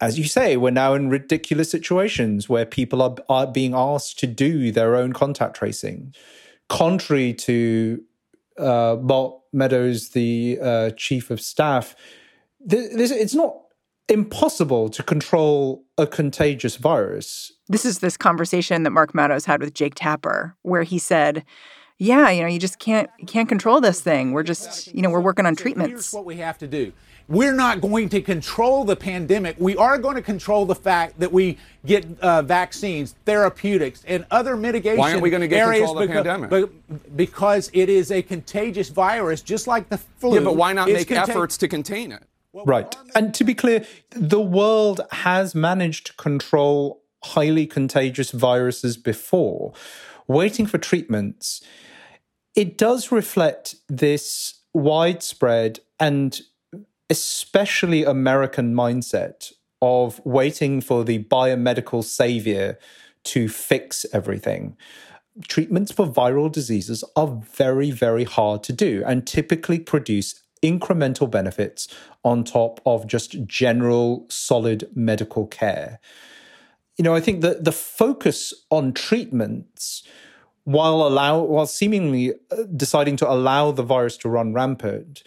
as 0.00 0.18
you 0.18 0.24
say, 0.24 0.56
we're 0.56 0.70
now 0.70 0.94
in 0.94 1.10
ridiculous 1.10 1.70
situations 1.70 2.48
where 2.48 2.64
people 2.64 3.02
are, 3.02 3.16
are 3.28 3.46
being 3.46 3.74
asked 3.74 4.18
to 4.20 4.26
do 4.26 4.70
their 4.70 4.94
own 4.94 5.12
contact 5.12 5.56
tracing. 5.56 6.14
Contrary 6.68 7.32
to 7.34 8.02
uh, 8.58 8.96
Mark 9.00 9.34
Meadows, 9.52 10.10
the 10.10 10.58
uh, 10.60 10.90
chief 10.90 11.30
of 11.30 11.40
staff, 11.40 11.94
this, 12.60 13.10
it's 13.10 13.34
not 13.34 13.54
impossible 14.08 14.88
to 14.90 15.02
control 15.02 15.84
a 15.98 16.06
contagious 16.06 16.76
virus. 16.76 17.52
This 17.68 17.84
is 17.84 18.00
this 18.00 18.16
conversation 18.16 18.82
that 18.84 18.90
Mark 18.90 19.14
Meadows 19.14 19.44
had 19.44 19.60
with 19.60 19.74
Jake 19.74 19.94
Tapper, 19.94 20.56
where 20.62 20.82
he 20.82 20.98
said, 20.98 21.44
"Yeah, 21.98 22.30
you 22.30 22.42
know, 22.42 22.48
you 22.48 22.58
just 22.58 22.78
can't 22.78 23.10
can't 23.26 23.48
control 23.48 23.80
this 23.80 24.00
thing. 24.00 24.32
We're 24.32 24.42
just, 24.42 24.94
you 24.94 25.02
know, 25.02 25.10
we're 25.10 25.20
working 25.20 25.46
on 25.46 25.56
treatments." 25.56 25.90
Here's 25.90 26.12
what 26.12 26.24
we 26.24 26.36
have 26.36 26.58
to 26.58 26.66
do. 26.66 26.92
We're 27.28 27.54
not 27.54 27.80
going 27.80 28.08
to 28.10 28.20
control 28.22 28.84
the 28.84 28.94
pandemic. 28.94 29.56
We 29.58 29.76
are 29.76 29.98
going 29.98 30.14
to 30.14 30.22
control 30.22 30.64
the 30.64 30.76
fact 30.76 31.18
that 31.18 31.32
we 31.32 31.58
get 31.84 32.06
uh, 32.20 32.42
vaccines, 32.42 33.16
therapeutics, 33.24 34.04
and 34.06 34.24
other 34.30 34.56
mitigation 34.56 34.98
Why 34.98 35.10
aren't 35.10 35.22
we 35.22 35.30
going 35.30 35.40
to 35.40 35.48
get 35.48 35.66
areas 35.66 35.86
control 35.86 35.98
of 36.02 36.08
the 36.08 36.14
because, 36.14 36.40
pandemic? 36.50 37.16
because 37.16 37.70
it 37.72 37.88
is 37.88 38.12
a 38.12 38.22
contagious 38.22 38.90
virus, 38.90 39.42
just 39.42 39.66
like 39.66 39.88
the 39.88 39.98
flu. 39.98 40.34
Yeah, 40.34 40.40
but 40.40 40.56
why 40.56 40.72
not 40.72 40.88
It's 40.88 41.00
make 41.00 41.08
contag- 41.08 41.30
efforts 41.30 41.56
to 41.58 41.68
contain 41.68 42.12
it? 42.12 42.22
Right. 42.64 42.94
And 43.14 43.34
to 43.34 43.44
be 43.44 43.54
clear, 43.54 43.84
the 44.10 44.40
world 44.40 45.00
has 45.10 45.54
managed 45.54 46.06
to 46.06 46.12
control 46.14 47.02
highly 47.22 47.66
contagious 47.66 48.30
viruses 48.30 48.96
before. 48.96 49.74
Waiting 50.28 50.66
for 50.66 50.78
treatments, 50.78 51.62
it 52.54 52.78
does 52.78 53.12
reflect 53.12 53.74
this 53.88 54.60
widespread 54.72 55.80
and 56.00 56.40
especially 57.10 58.04
American 58.04 58.74
mindset 58.74 59.52
of 59.82 60.20
waiting 60.24 60.80
for 60.80 61.04
the 61.04 61.22
biomedical 61.24 62.02
savior 62.02 62.78
to 63.24 63.48
fix 63.48 64.06
everything. 64.12 64.76
Treatments 65.48 65.92
for 65.92 66.06
viral 66.06 66.50
diseases 66.50 67.04
are 67.14 67.40
very, 67.52 67.90
very 67.90 68.24
hard 68.24 68.62
to 68.64 68.72
do 68.72 69.02
and 69.06 69.26
typically 69.26 69.78
produce 69.78 70.42
incremental 70.62 71.30
benefits 71.30 71.88
on 72.24 72.42
top 72.42 72.80
of 72.86 73.06
just 73.06 73.44
general 73.44 74.26
solid 74.30 74.88
medical 74.94 75.46
care. 75.46 76.00
You 76.96 77.04
know, 77.04 77.14
I 77.14 77.20
think 77.20 77.42
that 77.42 77.64
the 77.64 77.72
focus 77.72 78.54
on 78.70 78.94
treatments 78.94 80.02
while 80.64 81.02
allow 81.02 81.42
while 81.42 81.66
seemingly 81.66 82.32
uh, 82.50 82.64
deciding 82.74 83.16
to 83.18 83.30
allow 83.30 83.70
the 83.70 83.84
virus 83.84 84.16
to 84.16 84.28
run 84.28 84.52
rampant 84.52 85.22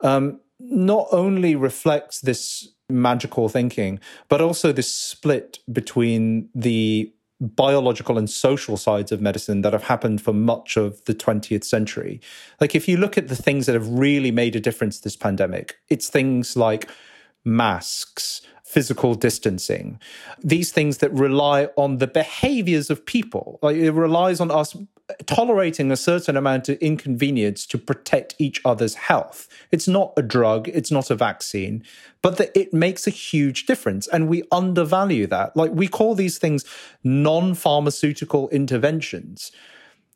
um, 0.00 0.40
not 0.62 1.08
only 1.10 1.56
reflects 1.56 2.20
this 2.20 2.68
magical 2.88 3.48
thinking, 3.48 3.98
but 4.28 4.40
also 4.40 4.72
this 4.72 4.92
split 4.92 5.58
between 5.72 6.48
the 6.54 7.12
biological 7.40 8.18
and 8.18 8.30
social 8.30 8.76
sides 8.76 9.10
of 9.10 9.20
medicine 9.20 9.62
that 9.62 9.72
have 9.72 9.84
happened 9.84 10.22
for 10.22 10.32
much 10.32 10.76
of 10.76 11.04
the 11.06 11.14
20th 11.14 11.64
century. 11.64 12.20
Like, 12.60 12.74
if 12.74 12.86
you 12.86 12.96
look 12.96 13.18
at 13.18 13.28
the 13.28 13.36
things 13.36 13.66
that 13.66 13.74
have 13.74 13.88
really 13.88 14.30
made 14.30 14.54
a 14.54 14.60
difference 14.60 15.00
this 15.00 15.16
pandemic, 15.16 15.76
it's 15.88 16.08
things 16.08 16.56
like 16.56 16.88
masks, 17.44 18.42
physical 18.72 19.14
distancing, 19.14 20.00
these 20.42 20.72
things 20.72 20.98
that 20.98 21.12
rely 21.12 21.68
on 21.76 21.98
the 21.98 22.06
behaviors 22.06 22.88
of 22.88 23.04
people. 23.04 23.58
Like, 23.60 23.76
it 23.76 23.92
relies 23.92 24.40
on 24.40 24.50
us 24.50 24.74
tolerating 25.26 25.90
a 25.90 25.96
certain 25.96 26.38
amount 26.38 26.70
of 26.70 26.78
inconvenience 26.78 27.66
to 27.66 27.76
protect 27.76 28.34
each 28.38 28.62
other's 28.64 28.94
health. 28.94 29.46
It's 29.70 29.86
not 29.86 30.14
a 30.16 30.22
drug, 30.22 30.68
it's 30.68 30.90
not 30.90 31.10
a 31.10 31.14
vaccine, 31.14 31.84
but 32.22 32.38
that 32.38 32.50
it 32.58 32.72
makes 32.72 33.06
a 33.06 33.10
huge 33.10 33.66
difference. 33.66 34.08
And 34.08 34.26
we 34.26 34.42
undervalue 34.50 35.26
that. 35.26 35.54
Like 35.54 35.72
we 35.72 35.86
call 35.86 36.14
these 36.14 36.38
things 36.38 36.64
non 37.04 37.54
pharmaceutical 37.54 38.48
interventions. 38.48 39.52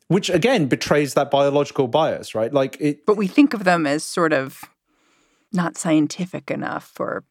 Which 0.07 0.29
again 0.29 0.67
betrays 0.67 1.15
that 1.15 1.29
biological 1.29 1.89
bias, 1.89 2.33
right? 2.33 2.53
Like 2.53 2.77
it. 2.79 3.05
But 3.05 3.17
we 3.17 3.27
think 3.27 3.53
of 3.53 3.65
them 3.65 3.85
as 3.85 4.05
sort 4.05 4.31
of 4.31 4.63
not 5.51 5.77
scientific 5.77 6.49
enough 6.49 6.93
or 6.97 7.25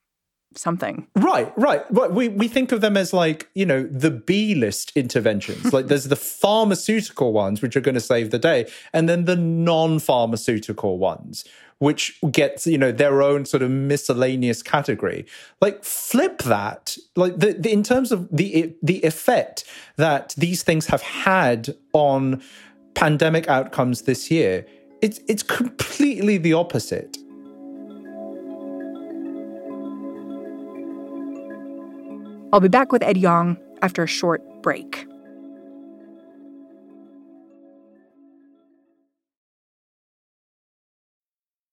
something. 0.54 1.06
Right, 1.14 1.52
right. 1.56 1.82
But 1.92 2.12
we, 2.12 2.28
we 2.28 2.48
think 2.48 2.72
of 2.72 2.80
them 2.80 2.96
as 2.96 3.12
like, 3.12 3.48
you 3.54 3.66
know, 3.66 3.82
the 3.84 4.10
B 4.10 4.54
list 4.54 4.92
interventions. 4.94 5.72
like 5.72 5.86
there's 5.88 6.04
the 6.04 6.16
pharmaceutical 6.16 7.32
ones, 7.32 7.62
which 7.62 7.76
are 7.76 7.80
going 7.80 7.94
to 7.94 8.00
save 8.00 8.30
the 8.30 8.38
day, 8.38 8.70
and 8.92 9.08
then 9.08 9.24
the 9.24 9.36
non 9.36 9.98
pharmaceutical 9.98 10.98
ones, 10.98 11.44
which 11.78 12.18
gets, 12.30 12.66
you 12.66 12.78
know, 12.78 12.92
their 12.92 13.22
own 13.22 13.44
sort 13.44 13.62
of 13.62 13.70
miscellaneous 13.70 14.62
category. 14.62 15.26
Like 15.60 15.84
flip 15.84 16.42
that. 16.42 16.96
Like 17.16 17.38
the, 17.38 17.52
the 17.52 17.72
in 17.72 17.82
terms 17.82 18.12
of 18.12 18.28
the 18.30 18.74
the 18.82 19.02
effect 19.02 19.64
that 19.96 20.34
these 20.36 20.62
things 20.62 20.86
have 20.86 21.02
had 21.02 21.74
on 21.92 22.42
pandemic 22.94 23.48
outcomes 23.48 24.02
this 24.02 24.30
year, 24.30 24.66
it's 25.02 25.20
it's 25.28 25.42
completely 25.42 26.38
the 26.38 26.54
opposite. 26.54 27.18
I'll 32.52 32.60
be 32.60 32.68
back 32.68 32.92
with 32.92 33.02
Ed 33.02 33.16
Yong 33.16 33.56
after 33.82 34.02
a 34.02 34.06
short 34.06 34.42
break. 34.62 35.06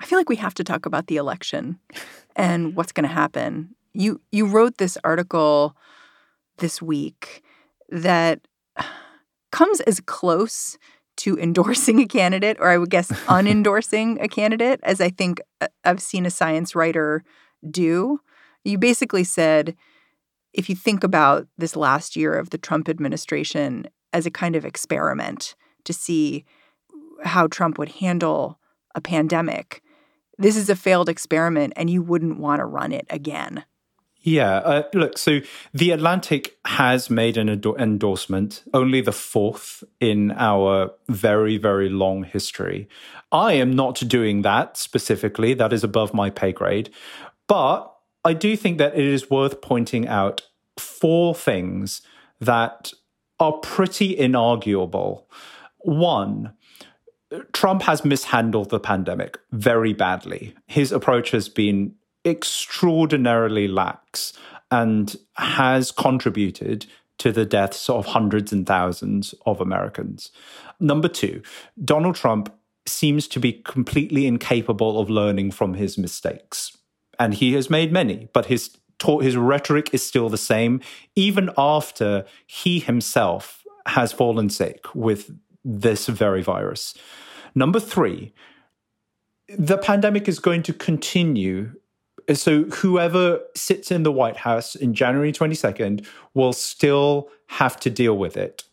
I 0.00 0.06
feel 0.06 0.18
like 0.18 0.28
we 0.28 0.36
have 0.36 0.54
to 0.54 0.64
talk 0.64 0.86
about 0.86 1.06
the 1.06 1.16
election 1.16 1.78
and 2.34 2.76
what's 2.76 2.92
going 2.92 3.08
to 3.08 3.14
happen. 3.14 3.74
You 3.92 4.20
you 4.30 4.46
wrote 4.46 4.78
this 4.78 4.98
article 5.04 5.76
this 6.58 6.82
week 6.82 7.42
that 7.88 8.40
comes 9.52 9.80
as 9.82 10.00
close 10.00 10.76
to 11.16 11.38
endorsing 11.38 12.00
a 12.00 12.06
candidate 12.06 12.58
or 12.60 12.68
I 12.68 12.78
would 12.78 12.90
guess 12.90 13.10
unendorsing 13.26 14.22
a 14.22 14.28
candidate 14.28 14.80
as 14.82 15.00
I 15.00 15.08
think 15.08 15.40
uh, 15.60 15.68
I've 15.84 16.02
seen 16.02 16.26
a 16.26 16.30
science 16.30 16.74
writer 16.74 17.24
do. 17.70 18.20
You 18.64 18.78
basically 18.78 19.24
said 19.24 19.76
if 20.52 20.68
you 20.68 20.74
think 20.74 21.04
about 21.04 21.46
this 21.56 21.76
last 21.76 22.16
year 22.16 22.34
of 22.34 22.50
the 22.50 22.58
Trump 22.58 22.88
administration 22.88 23.86
as 24.12 24.26
a 24.26 24.30
kind 24.30 24.56
of 24.56 24.64
experiment 24.64 25.54
to 25.84 25.92
see 25.92 26.44
how 27.22 27.46
Trump 27.46 27.78
would 27.78 27.90
handle 27.90 28.58
a 28.94 29.00
pandemic, 29.00 29.82
this 30.38 30.56
is 30.56 30.68
a 30.68 30.76
failed 30.76 31.08
experiment 31.08 31.72
and 31.76 31.88
you 31.88 32.02
wouldn't 32.02 32.38
want 32.38 32.60
to 32.60 32.64
run 32.64 32.92
it 32.92 33.06
again. 33.10 33.64
Yeah, 34.26 34.56
uh, 34.56 34.82
look, 34.92 35.18
so 35.18 35.38
The 35.72 35.92
Atlantic 35.92 36.58
has 36.64 37.08
made 37.08 37.36
an 37.36 37.48
endorsement, 37.48 38.64
only 38.74 39.00
the 39.00 39.12
fourth 39.12 39.84
in 40.00 40.32
our 40.32 40.90
very, 41.08 41.58
very 41.58 41.88
long 41.88 42.24
history. 42.24 42.88
I 43.30 43.52
am 43.52 43.76
not 43.76 44.02
doing 44.08 44.42
that 44.42 44.76
specifically, 44.76 45.54
that 45.54 45.72
is 45.72 45.84
above 45.84 46.12
my 46.12 46.30
pay 46.30 46.50
grade. 46.50 46.90
But 47.46 47.94
I 48.24 48.32
do 48.32 48.56
think 48.56 48.78
that 48.78 48.98
it 48.98 49.04
is 49.04 49.30
worth 49.30 49.60
pointing 49.60 50.08
out 50.08 50.42
four 50.76 51.32
things 51.32 52.02
that 52.40 52.92
are 53.38 53.52
pretty 53.52 54.16
inarguable. 54.16 55.26
One, 55.78 56.55
Trump 57.52 57.82
has 57.82 58.04
mishandled 58.04 58.70
the 58.70 58.80
pandemic 58.80 59.38
very 59.52 59.92
badly. 59.92 60.54
His 60.66 60.92
approach 60.92 61.30
has 61.32 61.48
been 61.48 61.94
extraordinarily 62.24 63.68
lax 63.68 64.32
and 64.70 65.16
has 65.34 65.90
contributed 65.90 66.86
to 67.18 67.32
the 67.32 67.44
deaths 67.46 67.88
of 67.88 68.06
hundreds 68.06 68.52
and 68.52 68.66
thousands 68.66 69.34
of 69.46 69.60
Americans. 69.60 70.30
Number 70.78 71.08
two, 71.08 71.42
Donald 71.82 72.16
Trump 72.16 72.52
seems 72.86 73.26
to 73.28 73.40
be 73.40 73.52
completely 73.52 74.26
incapable 74.26 75.00
of 75.00 75.10
learning 75.10 75.50
from 75.50 75.74
his 75.74 75.96
mistakes. 75.96 76.76
And 77.18 77.34
he 77.34 77.54
has 77.54 77.70
made 77.70 77.92
many, 77.92 78.28
but 78.32 78.46
his 78.46 78.76
taught 78.98 79.24
his 79.24 79.36
rhetoric 79.36 79.92
is 79.92 80.06
still 80.06 80.28
the 80.28 80.38
same, 80.38 80.80
even 81.14 81.50
after 81.56 82.24
he 82.46 82.78
himself 82.78 83.62
has 83.86 84.12
fallen 84.12 84.50
sick 84.50 84.86
with 84.94 85.30
this 85.66 86.06
very 86.06 86.42
virus. 86.42 86.94
Number 87.54 87.80
three, 87.80 88.32
the 89.48 89.78
pandemic 89.78 90.28
is 90.28 90.38
going 90.38 90.62
to 90.64 90.72
continue. 90.72 91.72
So, 92.32 92.64
whoever 92.64 93.40
sits 93.54 93.90
in 93.90 94.02
the 94.02 94.12
White 94.12 94.36
House 94.36 94.74
in 94.74 94.94
January 94.94 95.32
22nd 95.32 96.06
will 96.34 96.52
still 96.52 97.28
have 97.48 97.78
to 97.80 97.90
deal 97.90 98.16
with 98.16 98.36
it. 98.36 98.64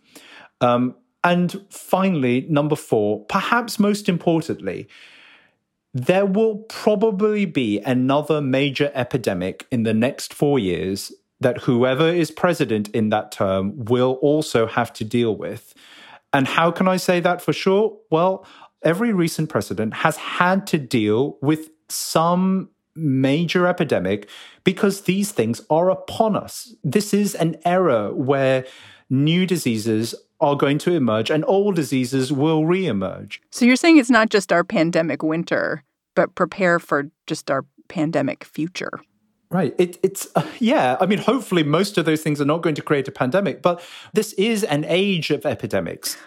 Um, 0.61 0.95
and 1.23 1.65
finally, 1.69 2.45
number 2.49 2.75
four, 2.75 3.25
perhaps 3.25 3.79
most 3.79 4.09
importantly, 4.09 4.87
there 5.93 6.25
will 6.25 6.57
probably 6.69 7.45
be 7.45 7.79
another 7.81 8.41
major 8.41 8.91
epidemic 8.93 9.67
in 9.71 9.83
the 9.83 9.93
next 9.93 10.33
four 10.33 10.57
years 10.57 11.11
that 11.39 11.59
whoever 11.59 12.07
is 12.07 12.31
president 12.31 12.89
in 12.89 13.09
that 13.09 13.31
term 13.31 13.85
will 13.85 14.13
also 14.21 14.65
have 14.65 14.91
to 14.93 15.03
deal 15.03 15.35
with. 15.35 15.73
And 16.33 16.47
how 16.47 16.71
can 16.71 16.87
I 16.87 16.97
say 16.97 17.19
that 17.19 17.41
for 17.41 17.53
sure? 17.53 17.97
Well, 18.09 18.45
every 18.81 19.13
recent 19.13 19.49
president 19.49 19.93
has 19.93 20.17
had 20.17 20.67
to 20.67 20.77
deal 20.77 21.37
with 21.41 21.69
some 21.89 22.69
major 22.95 23.67
epidemic 23.67 24.29
because 24.63 25.01
these 25.01 25.31
things 25.31 25.61
are 25.69 25.89
upon 25.89 26.35
us. 26.35 26.75
This 26.83 27.13
is 27.13 27.35
an 27.35 27.55
era 27.65 28.13
where 28.13 28.65
new 29.09 29.45
diseases 29.45 30.15
are 30.39 30.55
going 30.55 30.77
to 30.79 30.91
emerge 30.93 31.29
and 31.29 31.45
old 31.47 31.75
diseases 31.75 32.31
will 32.31 32.63
reemerge. 32.63 33.39
So 33.51 33.65
you're 33.65 33.75
saying 33.75 33.97
it's 33.97 34.09
not 34.09 34.29
just 34.29 34.51
our 34.51 34.63
pandemic 34.63 35.23
winter, 35.23 35.83
but 36.15 36.35
prepare 36.35 36.79
for 36.79 37.09
just 37.27 37.49
our 37.49 37.65
pandemic 37.87 38.43
future. 38.43 38.99
Right. 39.53 39.75
It, 39.77 39.99
it's, 40.01 40.27
uh, 40.35 40.43
yeah. 40.57 40.97
I 40.99 41.05
mean, 41.05 41.19
hopefully, 41.19 41.61
most 41.61 41.99
of 41.99 42.05
those 42.05 42.23
things 42.23 42.41
are 42.41 42.45
not 42.45 42.63
going 42.63 42.73
to 42.73 42.81
create 42.81 43.07
a 43.07 43.11
pandemic, 43.11 43.61
but 43.61 43.83
this 44.11 44.33
is 44.33 44.63
an 44.63 44.83
age 44.87 45.29
of 45.29 45.45
epidemics. 45.45 46.17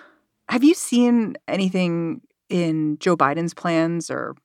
Have 0.49 0.63
you 0.63 0.75
seen 0.75 1.37
anything 1.49 2.21
in 2.49 2.99
Joe 3.01 3.17
Biden's 3.17 3.53
plans 3.53 4.13
or 4.13 4.37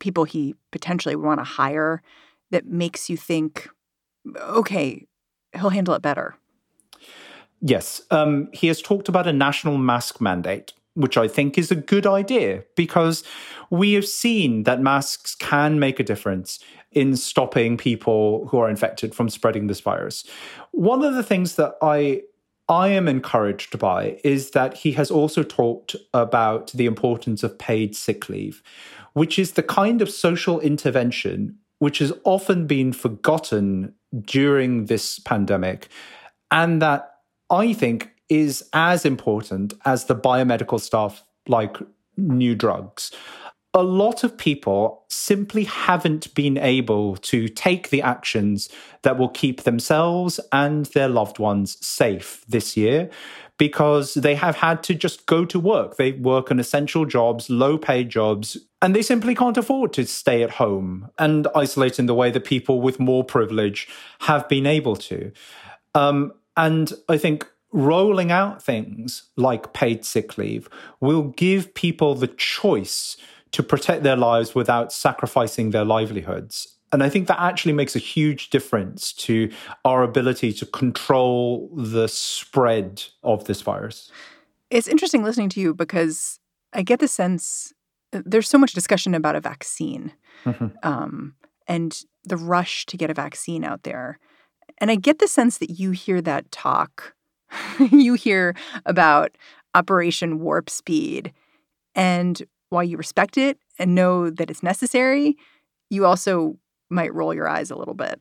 people 0.00 0.24
he 0.24 0.56
potentially 0.72 1.14
would 1.14 1.24
want 1.24 1.38
to 1.38 1.44
hire 1.44 2.02
that 2.50 2.66
makes 2.66 3.08
you 3.08 3.16
think, 3.16 3.68
okay, 4.36 5.06
he'll 5.56 5.70
handle 5.70 5.94
it 5.94 6.02
better? 6.02 6.34
Yes. 7.60 8.02
Um, 8.10 8.48
he 8.52 8.66
has 8.66 8.82
talked 8.82 9.08
about 9.08 9.28
a 9.28 9.32
national 9.32 9.78
mask 9.78 10.20
mandate, 10.20 10.72
which 10.94 11.16
I 11.16 11.28
think 11.28 11.56
is 11.56 11.70
a 11.70 11.76
good 11.76 12.04
idea 12.04 12.64
because 12.74 13.22
we 13.70 13.92
have 13.92 14.08
seen 14.08 14.64
that 14.64 14.80
masks 14.80 15.36
can 15.36 15.78
make 15.78 16.00
a 16.00 16.04
difference 16.04 16.58
in 16.94 17.16
stopping 17.16 17.76
people 17.76 18.46
who 18.48 18.58
are 18.58 18.70
infected 18.70 19.14
from 19.14 19.28
spreading 19.28 19.66
this 19.66 19.80
virus. 19.80 20.24
One 20.72 21.02
of 21.02 21.14
the 21.14 21.22
things 21.22 21.56
that 21.56 21.74
I 21.82 22.22
I 22.68 22.88
am 22.88 23.08
encouraged 23.08 23.78
by 23.78 24.18
is 24.24 24.52
that 24.52 24.74
he 24.74 24.92
has 24.92 25.10
also 25.10 25.42
talked 25.42 25.96
about 26.14 26.72
the 26.72 26.86
importance 26.86 27.42
of 27.42 27.58
paid 27.58 27.94
sick 27.94 28.30
leave, 28.30 28.62
which 29.12 29.38
is 29.38 29.52
the 29.52 29.62
kind 29.62 30.00
of 30.00 30.08
social 30.10 30.60
intervention 30.60 31.58
which 31.80 31.98
has 31.98 32.12
often 32.24 32.66
been 32.66 32.92
forgotten 32.92 33.92
during 34.24 34.86
this 34.86 35.18
pandemic 35.18 35.88
and 36.50 36.80
that 36.80 37.16
I 37.50 37.74
think 37.74 38.10
is 38.30 38.66
as 38.72 39.04
important 39.04 39.74
as 39.84 40.06
the 40.06 40.16
biomedical 40.16 40.80
stuff 40.80 41.24
like 41.46 41.76
new 42.16 42.54
drugs. 42.54 43.10
A 43.76 43.82
lot 43.82 44.22
of 44.22 44.38
people 44.38 45.04
simply 45.08 45.64
haven't 45.64 46.32
been 46.34 46.56
able 46.56 47.16
to 47.16 47.48
take 47.48 47.90
the 47.90 48.02
actions 48.02 48.68
that 49.02 49.18
will 49.18 49.28
keep 49.28 49.62
themselves 49.62 50.38
and 50.52 50.86
their 50.86 51.08
loved 51.08 51.40
ones 51.40 51.84
safe 51.84 52.44
this 52.46 52.76
year 52.76 53.10
because 53.58 54.14
they 54.14 54.36
have 54.36 54.56
had 54.56 54.82
to 54.84 54.94
just 54.94 55.26
go 55.26 55.44
to 55.44 55.58
work. 55.58 55.96
They 55.96 56.12
work 56.12 56.50
in 56.50 56.60
essential 56.60 57.04
jobs, 57.04 57.50
low 57.50 57.76
paid 57.76 58.10
jobs, 58.10 58.56
and 58.80 58.94
they 58.94 59.02
simply 59.02 59.34
can't 59.34 59.56
afford 59.56 59.92
to 59.94 60.06
stay 60.06 60.42
at 60.42 60.50
home 60.50 61.10
and 61.18 61.48
isolate 61.54 61.98
in 61.98 62.06
the 62.06 62.14
way 62.14 62.30
that 62.30 62.44
people 62.44 62.80
with 62.80 63.00
more 63.00 63.24
privilege 63.24 63.88
have 64.20 64.48
been 64.48 64.66
able 64.66 64.96
to. 64.96 65.32
Um, 65.94 66.32
and 66.56 66.92
I 67.08 67.18
think 67.18 67.48
rolling 67.72 68.30
out 68.30 68.62
things 68.62 69.24
like 69.36 69.72
paid 69.72 70.04
sick 70.04 70.38
leave 70.38 70.68
will 71.00 71.22
give 71.22 71.74
people 71.74 72.14
the 72.14 72.28
choice 72.28 73.16
to 73.54 73.62
protect 73.62 74.02
their 74.02 74.16
lives 74.16 74.54
without 74.54 74.92
sacrificing 74.92 75.70
their 75.70 75.84
livelihoods. 75.84 76.76
And 76.92 77.02
I 77.02 77.08
think 77.08 77.28
that 77.28 77.40
actually 77.40 77.72
makes 77.72 77.94
a 77.96 78.00
huge 78.00 78.50
difference 78.50 79.12
to 79.14 79.50
our 79.84 80.02
ability 80.02 80.52
to 80.54 80.66
control 80.66 81.70
the 81.74 82.08
spread 82.08 83.04
of 83.22 83.44
this 83.44 83.62
virus. 83.62 84.10
It's 84.70 84.88
interesting 84.88 85.22
listening 85.22 85.50
to 85.50 85.60
you 85.60 85.72
because 85.72 86.40
I 86.72 86.82
get 86.82 86.98
the 86.98 87.08
sense 87.08 87.72
uh, 88.12 88.22
there's 88.24 88.48
so 88.48 88.58
much 88.58 88.72
discussion 88.72 89.14
about 89.14 89.36
a 89.36 89.40
vaccine 89.40 90.12
mm-hmm. 90.44 90.66
um, 90.82 91.34
and 91.68 92.04
the 92.24 92.36
rush 92.36 92.86
to 92.86 92.96
get 92.96 93.10
a 93.10 93.14
vaccine 93.14 93.64
out 93.64 93.84
there. 93.84 94.18
And 94.78 94.90
I 94.90 94.96
get 94.96 95.20
the 95.20 95.28
sense 95.28 95.58
that 95.58 95.70
you 95.70 95.92
hear 95.92 96.20
that 96.22 96.50
talk 96.50 97.14
you 97.78 98.14
hear 98.14 98.54
about 98.84 99.36
Operation 99.74 100.40
Warp 100.40 100.68
Speed. 100.70 101.32
And 101.94 102.42
while 102.74 102.84
you 102.84 102.96
respect 102.96 103.38
it 103.38 103.58
and 103.78 103.94
know 103.94 104.28
that 104.28 104.50
it's 104.50 104.62
necessary, 104.62 105.36
you 105.88 106.04
also 106.04 106.58
might 106.90 107.14
roll 107.14 107.32
your 107.32 107.48
eyes 107.48 107.70
a 107.70 107.76
little 107.76 107.94
bit. 107.94 108.20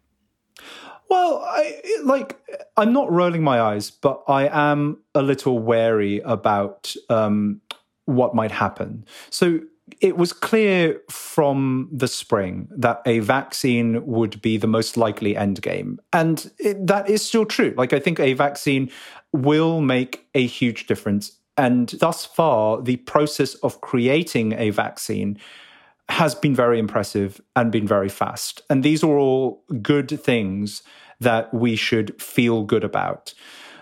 Well, 1.10 1.44
I 1.46 1.82
like 2.04 2.40
I'm 2.78 2.94
not 2.94 3.12
rolling 3.12 3.44
my 3.44 3.60
eyes, 3.60 3.92
but 3.92 4.24
I 4.28 4.48
am 4.48 5.00
a 5.14 5.22
little 5.22 5.60
wary 5.60 6.20
about 6.20 6.96
um, 7.10 7.62
what 8.06 8.34
might 8.34 8.52
happen. 8.52 9.06
So 9.30 9.60
it 10.00 10.18
was 10.18 10.34
clear 10.34 11.02
from 11.10 11.90
the 11.92 12.08
spring 12.08 12.68
that 12.72 13.02
a 13.06 13.20
vaccine 13.20 14.06
would 14.06 14.42
be 14.42 14.58
the 14.58 14.68
most 14.68 14.98
likely 14.98 15.36
end 15.36 15.62
game. 15.62 16.00
And 16.14 16.50
it, 16.58 16.88
that 16.88 17.10
is 17.10 17.22
still 17.22 17.46
true. 17.46 17.74
Like, 17.78 17.92
I 17.94 18.00
think 18.00 18.20
a 18.20 18.34
vaccine 18.34 18.90
will 19.34 19.82
make 19.82 20.26
a 20.34 20.46
huge 20.46 20.88
difference. 20.88 21.38
And 21.58 21.90
thus 21.90 22.26
far, 22.26 22.82
the 22.82 22.98
process 22.98 23.56
of 23.56 23.82
creating 23.82 24.54
a 24.54 24.72
vaccine 24.72 25.38
has 26.10 26.36
been 26.36 26.56
very 26.56 26.80
impressive 26.80 27.42
and 27.56 27.72
been 27.72 27.88
very 27.88 28.10
fast. 28.10 28.62
And 28.70 28.84
these 28.84 29.04
are 29.04 29.18
all 29.18 29.64
good 29.82 30.10
things 30.22 30.84
that 31.20 31.54
we 31.54 31.76
should 31.76 32.22
feel 32.22 32.64
good 32.64 32.84
about. 32.84 33.34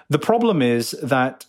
The 0.09 0.19
problem 0.19 0.61
is 0.61 0.91
that 1.01 1.45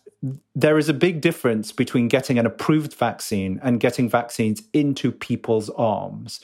there 0.54 0.78
is 0.78 0.88
a 0.88 0.94
big 0.94 1.20
difference 1.20 1.72
between 1.72 2.08
getting 2.08 2.38
an 2.38 2.46
approved 2.46 2.94
vaccine 2.94 3.58
and 3.62 3.80
getting 3.80 4.08
vaccines 4.08 4.62
into 4.72 5.10
people's 5.10 5.68
arms. 5.70 6.40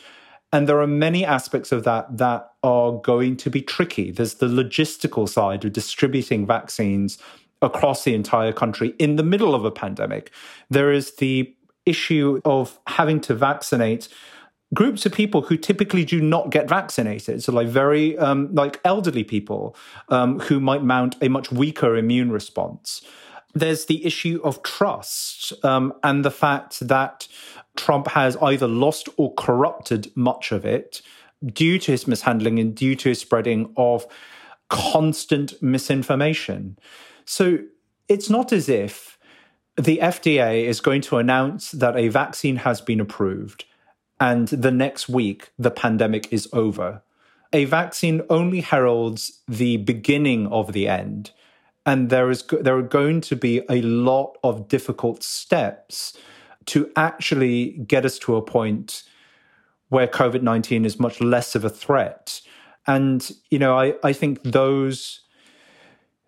And 0.52 0.68
there 0.68 0.80
are 0.80 0.86
many 0.86 1.24
aspects 1.24 1.72
of 1.72 1.84
that 1.84 2.16
that 2.16 2.50
are 2.62 2.92
going 2.92 3.36
to 3.36 3.50
be 3.50 3.62
tricky. 3.62 4.10
There's 4.10 4.34
the 4.34 4.48
logistical 4.48 5.28
side 5.28 5.64
of 5.64 5.72
distributing 5.72 6.46
vaccines 6.46 7.18
across 7.62 8.04
the 8.04 8.14
entire 8.14 8.52
country 8.52 8.94
in 8.98 9.16
the 9.16 9.22
middle 9.22 9.54
of 9.54 9.64
a 9.64 9.70
pandemic. 9.70 10.30
There 10.70 10.92
is 10.92 11.16
the 11.16 11.54
issue 11.86 12.40
of 12.44 12.78
having 12.86 13.20
to 13.22 13.34
vaccinate 13.34 14.08
groups 14.74 15.06
of 15.06 15.12
people 15.12 15.42
who 15.42 15.56
typically 15.56 16.04
do 16.04 16.20
not 16.20 16.50
get 16.50 16.68
vaccinated 16.68 17.42
so 17.42 17.50
like 17.50 17.66
very 17.66 18.18
um, 18.18 18.54
like 18.54 18.78
elderly 18.84 19.24
people 19.24 19.74
um, 20.10 20.38
who 20.40 20.60
might 20.60 20.82
mount 20.82 21.16
a 21.22 21.28
much 21.28 21.50
weaker 21.50 21.96
immune 21.96 22.30
response 22.30 23.00
there's 23.54 23.86
the 23.86 24.04
issue 24.04 24.40
of 24.44 24.62
trust 24.62 25.52
um, 25.64 25.92
and 26.02 26.24
the 26.24 26.30
fact 26.30 26.80
that 26.80 27.26
Trump 27.76 28.08
has 28.08 28.36
either 28.42 28.68
lost 28.68 29.08
or 29.16 29.32
corrupted 29.34 30.10
much 30.14 30.52
of 30.52 30.64
it 30.64 31.00
due 31.46 31.78
to 31.78 31.92
his 31.92 32.06
mishandling 32.06 32.58
and 32.58 32.74
due 32.74 32.94
to 32.96 33.10
his 33.10 33.20
spreading 33.20 33.72
of 33.76 34.06
constant 34.68 35.60
misinformation. 35.62 36.78
So 37.28 37.58
it's 38.08 38.30
not 38.30 38.54
as 38.54 38.70
if 38.70 39.18
the 39.76 39.98
FDA 39.98 40.64
is 40.64 40.80
going 40.80 41.02
to 41.02 41.18
announce 41.18 41.72
that 41.72 41.94
a 41.94 42.08
vaccine 42.08 42.56
has 42.56 42.80
been 42.80 43.00
approved 43.00 43.66
and 44.18 44.48
the 44.48 44.70
next 44.70 45.10
week 45.10 45.50
the 45.58 45.70
pandemic 45.70 46.32
is 46.32 46.48
over. 46.54 47.02
A 47.52 47.66
vaccine 47.66 48.22
only 48.30 48.62
heralds 48.62 49.42
the 49.46 49.76
beginning 49.76 50.46
of 50.46 50.72
the 50.72 50.88
end. 50.88 51.32
And 51.84 52.08
there 52.08 52.30
is 52.30 52.42
there 52.62 52.78
are 52.78 52.82
going 52.82 53.20
to 53.20 53.36
be 53.36 53.60
a 53.68 53.82
lot 53.82 54.38
of 54.42 54.66
difficult 54.66 55.22
steps 55.22 56.16
to 56.66 56.90
actually 56.96 57.72
get 57.86 58.06
us 58.06 58.18
to 58.20 58.36
a 58.36 58.42
point 58.42 59.02
where 59.90 60.06
COVID 60.06 60.40
19 60.40 60.86
is 60.86 60.98
much 60.98 61.20
less 61.20 61.54
of 61.54 61.62
a 61.62 61.70
threat. 61.70 62.40
And, 62.86 63.30
you 63.50 63.58
know, 63.58 63.78
I, 63.78 63.96
I 64.02 64.14
think 64.14 64.42
those 64.44 65.20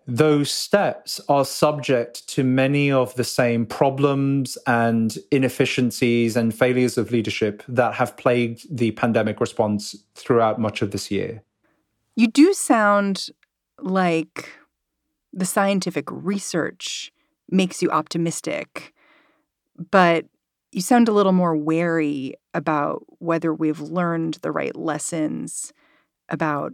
those 0.07 0.51
steps 0.51 1.21
are 1.29 1.45
subject 1.45 2.27
to 2.29 2.43
many 2.43 2.91
of 2.91 3.13
the 3.15 3.23
same 3.23 3.65
problems 3.65 4.57
and 4.65 5.17
inefficiencies 5.31 6.35
and 6.35 6.53
failures 6.53 6.97
of 6.97 7.11
leadership 7.11 7.63
that 7.67 7.93
have 7.93 8.17
plagued 8.17 8.75
the 8.75 8.91
pandemic 8.91 9.39
response 9.39 9.95
throughout 10.15 10.59
much 10.59 10.81
of 10.81 10.91
this 10.91 11.11
year. 11.11 11.43
You 12.15 12.27
do 12.27 12.53
sound 12.53 13.27
like 13.79 14.49
the 15.31 15.45
scientific 15.45 16.05
research 16.09 17.11
makes 17.49 17.81
you 17.81 17.89
optimistic, 17.89 18.93
but 19.91 20.25
you 20.71 20.81
sound 20.81 21.09
a 21.09 21.13
little 21.13 21.31
more 21.31 21.55
wary 21.55 22.33
about 22.53 23.03
whether 23.19 23.53
we've 23.53 23.79
learned 23.79 24.35
the 24.41 24.51
right 24.51 24.75
lessons 24.75 25.73
about 26.29 26.73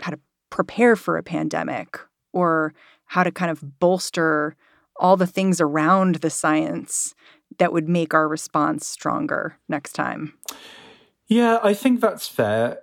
how 0.00 0.12
to 0.12 0.18
prepare 0.50 0.96
for 0.96 1.16
a 1.16 1.22
pandemic 1.22 1.98
or 2.34 2.74
how 3.06 3.22
to 3.22 3.30
kind 3.30 3.50
of 3.50 3.78
bolster 3.78 4.56
all 4.96 5.16
the 5.16 5.26
things 5.26 5.60
around 5.60 6.16
the 6.16 6.30
science 6.30 7.14
that 7.58 7.72
would 7.72 7.88
make 7.88 8.14
our 8.14 8.28
response 8.28 8.86
stronger 8.86 9.56
next 9.68 9.92
time. 9.92 10.34
Yeah, 11.26 11.58
I 11.62 11.74
think 11.74 12.00
that's 12.00 12.28
fair. 12.28 12.80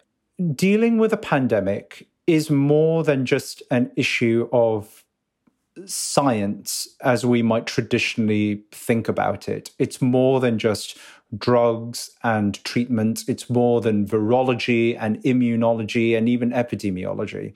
Dealing 0.55 0.97
with 0.97 1.13
a 1.13 1.17
pandemic 1.17 2.07
is 2.27 2.49
more 2.49 3.03
than 3.03 3.25
just 3.25 3.61
an 3.71 3.91
issue 3.95 4.47
of 4.51 5.03
science 5.85 6.87
as 7.01 7.25
we 7.25 7.41
might 7.41 7.65
traditionally 7.65 8.63
think 8.71 9.07
about 9.07 9.47
it. 9.47 9.71
It's 9.79 10.01
more 10.01 10.39
than 10.39 10.57
just 10.57 10.97
drugs 11.37 12.11
and 12.23 12.63
treatments. 12.63 13.27
It's 13.27 13.49
more 13.49 13.81
than 13.81 14.05
virology 14.05 14.97
and 14.99 15.21
immunology 15.23 16.17
and 16.17 16.27
even 16.27 16.51
epidemiology. 16.51 17.53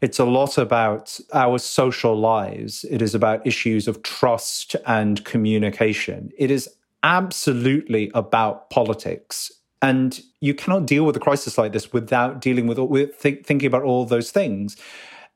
It's 0.00 0.18
a 0.18 0.24
lot 0.24 0.58
about 0.58 1.18
our 1.32 1.58
social 1.58 2.18
lives. 2.18 2.84
It 2.90 3.02
is 3.02 3.14
about 3.14 3.46
issues 3.46 3.88
of 3.88 4.02
trust 4.02 4.76
and 4.86 5.24
communication. 5.24 6.30
It 6.38 6.50
is 6.50 6.68
absolutely 7.02 8.10
about 8.14 8.70
politics. 8.70 9.52
And 9.80 10.20
you 10.40 10.54
cannot 10.54 10.86
deal 10.86 11.04
with 11.04 11.16
a 11.16 11.20
crisis 11.20 11.56
like 11.56 11.72
this 11.72 11.92
without 11.92 12.40
dealing 12.40 12.66
with, 12.66 12.78
with 12.78 13.20
th- 13.20 13.44
thinking 13.44 13.66
about 13.66 13.82
all 13.82 14.04
those 14.04 14.30
things. 14.30 14.76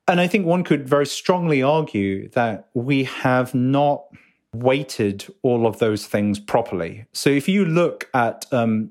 And 0.09 0.20
I 0.20 0.26
think 0.26 0.46
one 0.46 0.64
could 0.64 0.88
very 0.88 1.07
strongly 1.07 1.62
argue 1.62 2.28
that 2.31 2.68
we 2.74 3.05
have 3.05 3.55
not 3.55 4.05
weighted 4.55 5.27
all 5.43 5.67
of 5.67 5.79
those 5.79 6.07
things 6.07 6.38
properly. 6.38 7.07
So 7.12 7.31
if 7.31 7.49
you 7.49 7.65
look 7.65 8.09
at 8.12 8.45
um, 8.53 8.91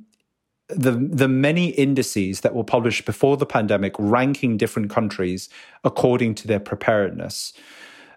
the 0.67 0.91
the 0.91 1.27
many 1.27 1.69
indices 1.69 2.41
that 2.41 2.55
were 2.55 2.63
published 2.63 3.05
before 3.05 3.37
the 3.37 3.45
pandemic, 3.45 3.93
ranking 3.99 4.57
different 4.57 4.89
countries 4.89 5.49
according 5.83 6.35
to 6.35 6.47
their 6.47 6.59
preparedness, 6.59 7.53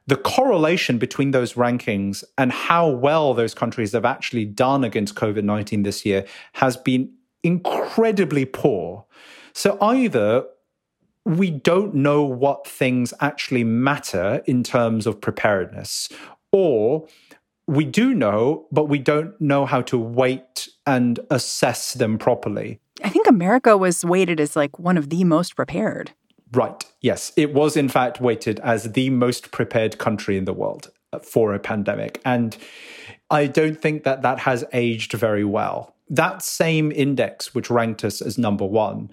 the 0.07 0.17
correlation 0.17 0.99
between 0.99 1.33
those 1.33 1.55
rankings 1.55 2.25
and 2.39 2.53
how 2.53 2.89
well 2.89 3.35
those 3.35 3.55
countries 3.55 3.93
have 3.93 4.05
actually 4.05 4.45
done 4.45 4.85
against 4.85 5.15
COVID 5.15 5.45
nineteen 5.45 5.83
this 5.83 6.07
year 6.07 6.25
has 6.55 6.77
been 6.77 7.13
incredibly 7.43 8.45
poor. 8.47 9.05
So 9.53 9.77
either 9.81 10.47
we 11.27 11.51
don't 11.51 11.95
know 11.95 12.23
what 12.23 12.67
things 12.67 13.15
actually 13.21 13.65
matter 13.65 14.43
in 14.47 14.63
terms 14.63 15.07
of 15.07 15.21
preparedness, 15.21 16.11
or 16.55 17.09
we 17.67 17.85
do 17.85 18.15
know, 18.15 18.67
but 18.71 18.85
we 18.85 18.99
don't 18.99 19.39
know 19.41 19.67
how 19.67 19.83
to 19.83 19.99
weight 19.99 20.69
and 20.87 21.19
assess 21.31 21.95
them 21.95 22.17
properly. 22.17 22.79
I 23.03 23.09
think 23.09 23.27
America 23.27 23.77
was 23.77 24.05
weighted 24.05 24.39
as 24.39 24.55
like 24.55 24.79
one 24.79 24.97
of 24.97 25.11
the 25.11 25.25
most 25.25 25.57
prepared. 25.57 26.13
Right. 26.53 26.85
Yes. 27.01 27.33
It 27.37 27.53
was, 27.53 27.77
in 27.77 27.89
fact, 27.89 28.21
weighted 28.21 28.61
as 28.61 28.93
the 28.93 29.11
most 29.11 29.51
prepared 29.51 29.99
country 29.99 30.37
in 30.37 30.45
the 30.45 30.53
world 30.53 30.91
uh, 31.13 31.19
for 31.19 31.55
a 31.55 31.59
pandemic. 31.59 32.21
And 32.25 32.57
I 33.31 33.47
don't 33.47 33.81
think 33.81 34.05
that 34.05 34.23
that 34.23 34.39
has 34.41 34.65
aged 34.73 35.13
very 35.15 35.45
well. 35.45 35.97
That 36.09 36.43
same 36.43 36.93
index, 36.93 37.55
which 37.55 37.71
ranked 37.71 38.05
us 38.05 38.23
as 38.23 38.39
number 38.39 38.65
one, 38.65 39.11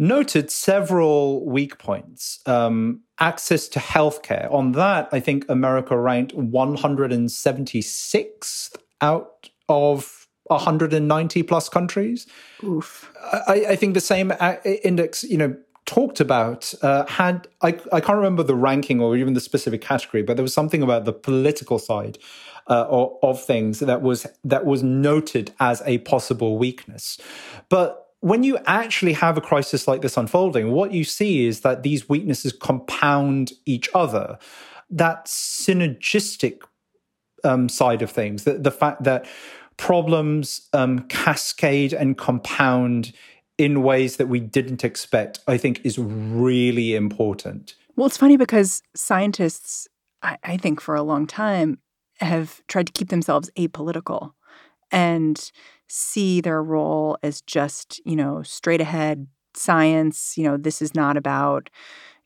noted 0.00 0.50
several 0.50 1.46
weak 1.46 1.78
points. 1.78 2.40
Um, 2.46 3.02
access 3.20 3.68
to 3.68 3.78
healthcare. 3.78 4.52
On 4.52 4.72
that, 4.72 5.08
I 5.12 5.20
think 5.20 5.44
America 5.48 5.96
ranked 5.96 6.34
176th 6.34 8.76
out 9.02 9.50
of 9.68 10.26
190 10.44 11.42
plus 11.42 11.68
countries. 11.68 12.26
Oof. 12.64 13.12
I, 13.46 13.66
I 13.68 13.76
think 13.76 13.92
the 13.94 14.00
same 14.00 14.32
uh, 14.40 14.56
index, 14.64 15.22
you 15.22 15.36
know, 15.36 15.54
talked 15.84 16.20
about 16.20 16.72
uh, 16.82 17.04
had 17.06 17.46
I, 17.62 17.78
I 17.92 18.00
can't 18.00 18.16
remember 18.16 18.42
the 18.42 18.54
ranking 18.54 19.00
or 19.00 19.16
even 19.16 19.34
the 19.34 19.40
specific 19.40 19.82
category, 19.82 20.22
but 20.22 20.36
there 20.36 20.42
was 20.42 20.54
something 20.54 20.82
about 20.82 21.04
the 21.04 21.12
political 21.12 21.78
side 21.78 22.16
uh, 22.68 22.86
of, 22.88 23.12
of 23.22 23.44
things 23.44 23.80
that 23.80 24.00
was 24.00 24.26
that 24.44 24.64
was 24.64 24.82
noted 24.82 25.52
as 25.60 25.82
a 25.84 25.98
possible 25.98 26.56
weakness. 26.58 27.18
But 27.68 28.09
when 28.20 28.42
you 28.42 28.58
actually 28.66 29.14
have 29.14 29.36
a 29.36 29.40
crisis 29.40 29.88
like 29.88 30.02
this 30.02 30.16
unfolding, 30.16 30.72
what 30.72 30.92
you 30.92 31.04
see 31.04 31.46
is 31.46 31.60
that 31.60 31.82
these 31.82 32.08
weaknesses 32.08 32.52
compound 32.52 33.52
each 33.64 33.88
other. 33.94 34.38
That 34.90 35.26
synergistic 35.26 36.62
um, 37.44 37.68
side 37.68 38.02
of 38.02 38.10
things, 38.10 38.44
the, 38.44 38.54
the 38.54 38.70
fact 38.70 39.04
that 39.04 39.26
problems 39.76 40.68
um, 40.74 41.00
cascade 41.08 41.94
and 41.94 42.18
compound 42.18 43.12
in 43.56 43.82
ways 43.82 44.16
that 44.16 44.28
we 44.28 44.40
didn't 44.40 44.84
expect, 44.84 45.38
I 45.46 45.56
think 45.56 45.80
is 45.84 45.98
really 45.98 46.94
important. 46.94 47.74
Well, 47.96 48.06
it's 48.06 48.16
funny 48.16 48.36
because 48.36 48.82
scientists, 48.94 49.88
I, 50.22 50.38
I 50.44 50.56
think 50.56 50.80
for 50.80 50.94
a 50.94 51.02
long 51.02 51.26
time, 51.26 51.78
have 52.20 52.60
tried 52.66 52.86
to 52.86 52.92
keep 52.92 53.08
themselves 53.08 53.50
apolitical. 53.56 54.32
And 54.92 55.50
see 55.88 56.40
their 56.40 56.62
role 56.62 57.18
as 57.22 57.40
just, 57.40 58.00
you 58.04 58.16
know, 58.16 58.42
straight 58.42 58.80
ahead 58.80 59.26
science. 59.54 60.38
You 60.38 60.44
know, 60.44 60.56
this 60.56 60.80
is 60.80 60.94
not 60.94 61.16
about 61.16 61.68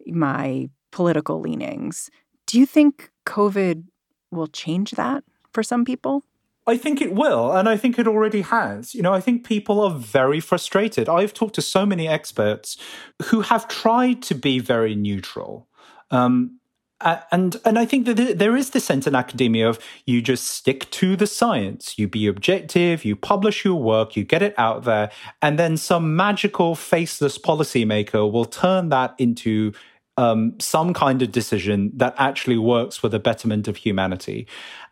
my 0.06 0.68
political 0.90 1.40
leanings. 1.40 2.10
Do 2.46 2.58
you 2.58 2.66
think 2.66 3.10
COVID 3.26 3.84
will 4.30 4.48
change 4.48 4.92
that 4.92 5.24
for 5.52 5.62
some 5.62 5.84
people? 5.84 6.24
I 6.66 6.78
think 6.78 7.02
it 7.02 7.14
will, 7.14 7.52
and 7.52 7.68
I 7.68 7.76
think 7.76 7.98
it 7.98 8.08
already 8.08 8.40
has. 8.40 8.94
You 8.94 9.02
know, 9.02 9.12
I 9.12 9.20
think 9.20 9.46
people 9.46 9.80
are 9.80 9.94
very 9.98 10.40
frustrated. 10.40 11.08
I've 11.08 11.34
talked 11.34 11.54
to 11.56 11.62
so 11.62 11.84
many 11.84 12.08
experts 12.08 12.78
who 13.24 13.42
have 13.42 13.68
tried 13.68 14.22
to 14.22 14.34
be 14.34 14.60
very 14.60 14.94
neutral. 14.94 15.68
Um, 16.10 16.58
uh, 17.04 17.20
and 17.30 17.60
and 17.64 17.78
I 17.78 17.84
think 17.84 18.06
that 18.06 18.38
there 18.38 18.56
is 18.56 18.70
this 18.70 18.84
sense 18.84 19.06
in 19.06 19.14
academia 19.14 19.68
of 19.68 19.78
you 20.06 20.22
just 20.22 20.48
stick 20.48 20.90
to 20.92 21.16
the 21.16 21.26
science, 21.26 21.98
you 21.98 22.08
be 22.08 22.26
objective, 22.26 23.04
you 23.04 23.14
publish 23.14 23.64
your 23.64 23.80
work, 23.80 24.16
you 24.16 24.24
get 24.24 24.42
it 24.42 24.54
out 24.58 24.84
there, 24.84 25.10
and 25.42 25.58
then 25.58 25.76
some 25.76 26.16
magical 26.16 26.74
faceless 26.74 27.38
policymaker 27.38 28.30
will 28.30 28.46
turn 28.46 28.88
that 28.88 29.14
into 29.18 29.72
um, 30.16 30.54
some 30.58 30.94
kind 30.94 31.20
of 31.20 31.30
decision 31.30 31.92
that 31.94 32.14
actually 32.16 32.58
works 32.58 32.96
for 32.96 33.08
the 33.08 33.18
betterment 33.18 33.68
of 33.68 33.76
humanity. 33.76 34.46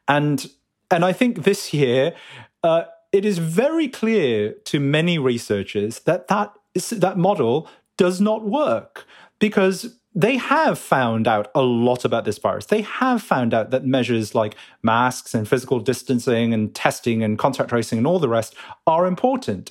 And 0.06 0.46
and 0.90 1.04
I 1.04 1.14
think 1.14 1.44
this 1.44 1.72
year 1.72 2.14
uh, 2.62 2.84
it 3.12 3.24
is 3.24 3.38
very 3.38 3.88
clear 3.88 4.52
to 4.64 4.80
many 4.80 5.18
researchers 5.18 6.00
that 6.00 6.28
that 6.28 6.52
that 6.90 7.16
model 7.16 7.68
does 7.96 8.20
not 8.20 8.44
work 8.44 9.06
because 9.38 9.98
they 10.14 10.36
have 10.36 10.78
found 10.78 11.26
out 11.26 11.50
a 11.54 11.62
lot 11.62 12.04
about 12.04 12.24
this 12.24 12.38
virus. 12.38 12.66
They 12.66 12.82
have 12.82 13.22
found 13.22 13.54
out 13.54 13.70
that 13.70 13.86
measures 13.86 14.34
like 14.34 14.56
masks 14.82 15.34
and 15.34 15.48
physical 15.48 15.80
distancing 15.80 16.52
and 16.52 16.74
testing 16.74 17.22
and 17.22 17.38
contact 17.38 17.70
tracing 17.70 17.98
and 17.98 18.06
all 18.06 18.18
the 18.18 18.28
rest 18.28 18.54
are 18.86 19.06
important. 19.06 19.70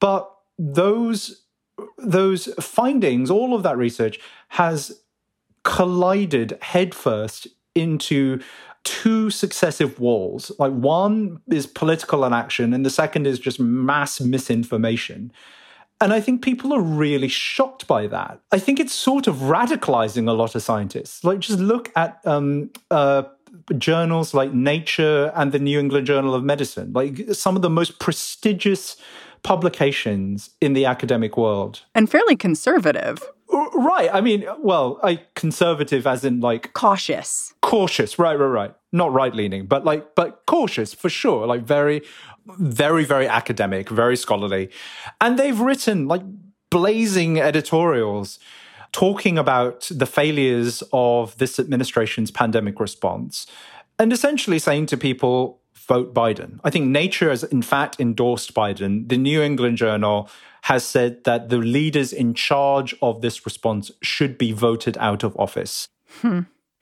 But 0.00 0.30
those 0.58 1.44
those 1.96 2.46
findings, 2.60 3.30
all 3.30 3.54
of 3.54 3.62
that 3.62 3.76
research 3.76 4.18
has 4.48 5.00
collided 5.62 6.58
headfirst 6.60 7.46
into 7.74 8.40
two 8.84 9.30
successive 9.30 10.00
walls. 10.00 10.50
Like 10.58 10.72
one 10.72 11.40
is 11.50 11.66
political 11.66 12.24
inaction 12.24 12.72
and 12.72 12.84
the 12.84 12.90
second 12.90 13.26
is 13.26 13.38
just 13.38 13.60
mass 13.60 14.20
misinformation. 14.20 15.32
And 16.00 16.12
I 16.12 16.20
think 16.20 16.42
people 16.42 16.72
are 16.72 16.80
really 16.80 17.28
shocked 17.28 17.86
by 17.86 18.06
that. 18.06 18.40
I 18.52 18.58
think 18.58 18.78
it's 18.78 18.94
sort 18.94 19.26
of 19.26 19.36
radicalizing 19.36 20.28
a 20.28 20.32
lot 20.32 20.54
of 20.54 20.62
scientists. 20.62 21.24
Like, 21.24 21.40
just 21.40 21.58
look 21.58 21.90
at 21.96 22.20
um, 22.24 22.70
uh, 22.90 23.24
journals 23.76 24.32
like 24.32 24.52
Nature 24.52 25.32
and 25.34 25.52
the 25.52 25.58
New 25.58 25.78
England 25.78 26.06
Journal 26.06 26.34
of 26.34 26.44
Medicine, 26.44 26.92
like 26.92 27.32
some 27.32 27.56
of 27.56 27.62
the 27.62 27.70
most 27.70 27.98
prestigious 27.98 28.96
publications 29.42 30.50
in 30.60 30.72
the 30.72 30.84
academic 30.84 31.36
world. 31.36 31.82
And 31.94 32.10
fairly 32.10 32.36
conservative. 32.36 33.22
Right. 33.50 34.10
I 34.12 34.20
mean, 34.20 34.44
well, 34.58 35.00
I 35.02 35.22
conservative 35.34 36.06
as 36.06 36.24
in 36.24 36.40
like 36.40 36.72
cautious. 36.74 37.54
Cautious. 37.62 38.18
Right, 38.18 38.38
right, 38.38 38.46
right. 38.46 38.74
Not 38.92 39.12
right 39.12 39.34
leaning, 39.34 39.66
but 39.66 39.84
like 39.84 40.14
but 40.14 40.42
cautious 40.46 40.92
for 40.92 41.08
sure. 41.08 41.46
Like 41.46 41.62
very 41.62 42.02
very 42.58 43.04
very 43.04 43.26
academic, 43.26 43.88
very 43.88 44.16
scholarly. 44.16 44.70
And 45.20 45.38
they've 45.38 45.58
written 45.58 46.08
like 46.08 46.22
blazing 46.70 47.40
editorials 47.40 48.38
talking 48.92 49.36
about 49.38 49.88
the 49.90 50.06
failures 50.06 50.82
of 50.92 51.36
this 51.38 51.58
administration's 51.58 52.30
pandemic 52.30 52.80
response 52.80 53.46
and 53.98 54.12
essentially 54.12 54.58
saying 54.58 54.86
to 54.86 54.96
people 54.96 55.60
vote 55.74 56.14
Biden. 56.14 56.60
I 56.64 56.70
think 56.70 56.86
Nature 56.86 57.30
has, 57.30 57.42
in 57.44 57.62
fact, 57.62 57.98
endorsed 57.98 58.54
Biden. 58.54 59.08
The 59.08 59.16
New 59.16 59.42
England 59.42 59.78
Journal 59.78 60.28
has 60.62 60.84
said 60.84 61.24
that 61.24 61.48
the 61.48 61.58
leaders 61.58 62.12
in 62.12 62.34
charge 62.34 62.94
of 63.00 63.22
this 63.22 63.46
response 63.46 63.90
should 64.02 64.36
be 64.36 64.52
voted 64.52 64.96
out 64.98 65.22
of 65.22 65.36
office. 65.36 65.88
Hmm. 66.20 66.40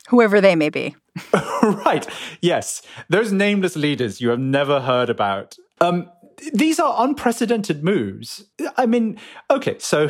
Whoever 0.09 0.41
they 0.41 0.55
may 0.55 0.69
be. 0.69 0.95
right. 1.63 2.07
Yes. 2.41 2.81
Those 3.09 3.31
nameless 3.31 3.75
leaders 3.75 4.21
you 4.21 4.29
have 4.29 4.39
never 4.39 4.81
heard 4.81 5.09
about. 5.09 5.55
Um, 5.81 6.09
these 6.53 6.79
are 6.79 6.95
unprecedented 7.03 7.83
moves. 7.83 8.45
I 8.77 8.85
mean, 8.85 9.17
okay, 9.49 9.77
so 9.79 10.09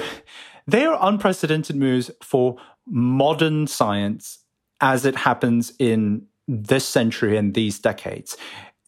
they 0.68 0.86
are 0.86 0.98
unprecedented 1.02 1.76
moves 1.76 2.12
for 2.22 2.58
modern 2.86 3.68
science 3.68 4.40
as 4.82 5.06
it 5.06 5.16
happens 5.16 5.74
in 5.80 6.26
this 6.48 6.88
century 6.88 7.36
and 7.36 7.54
these 7.54 7.80
decades 7.80 8.38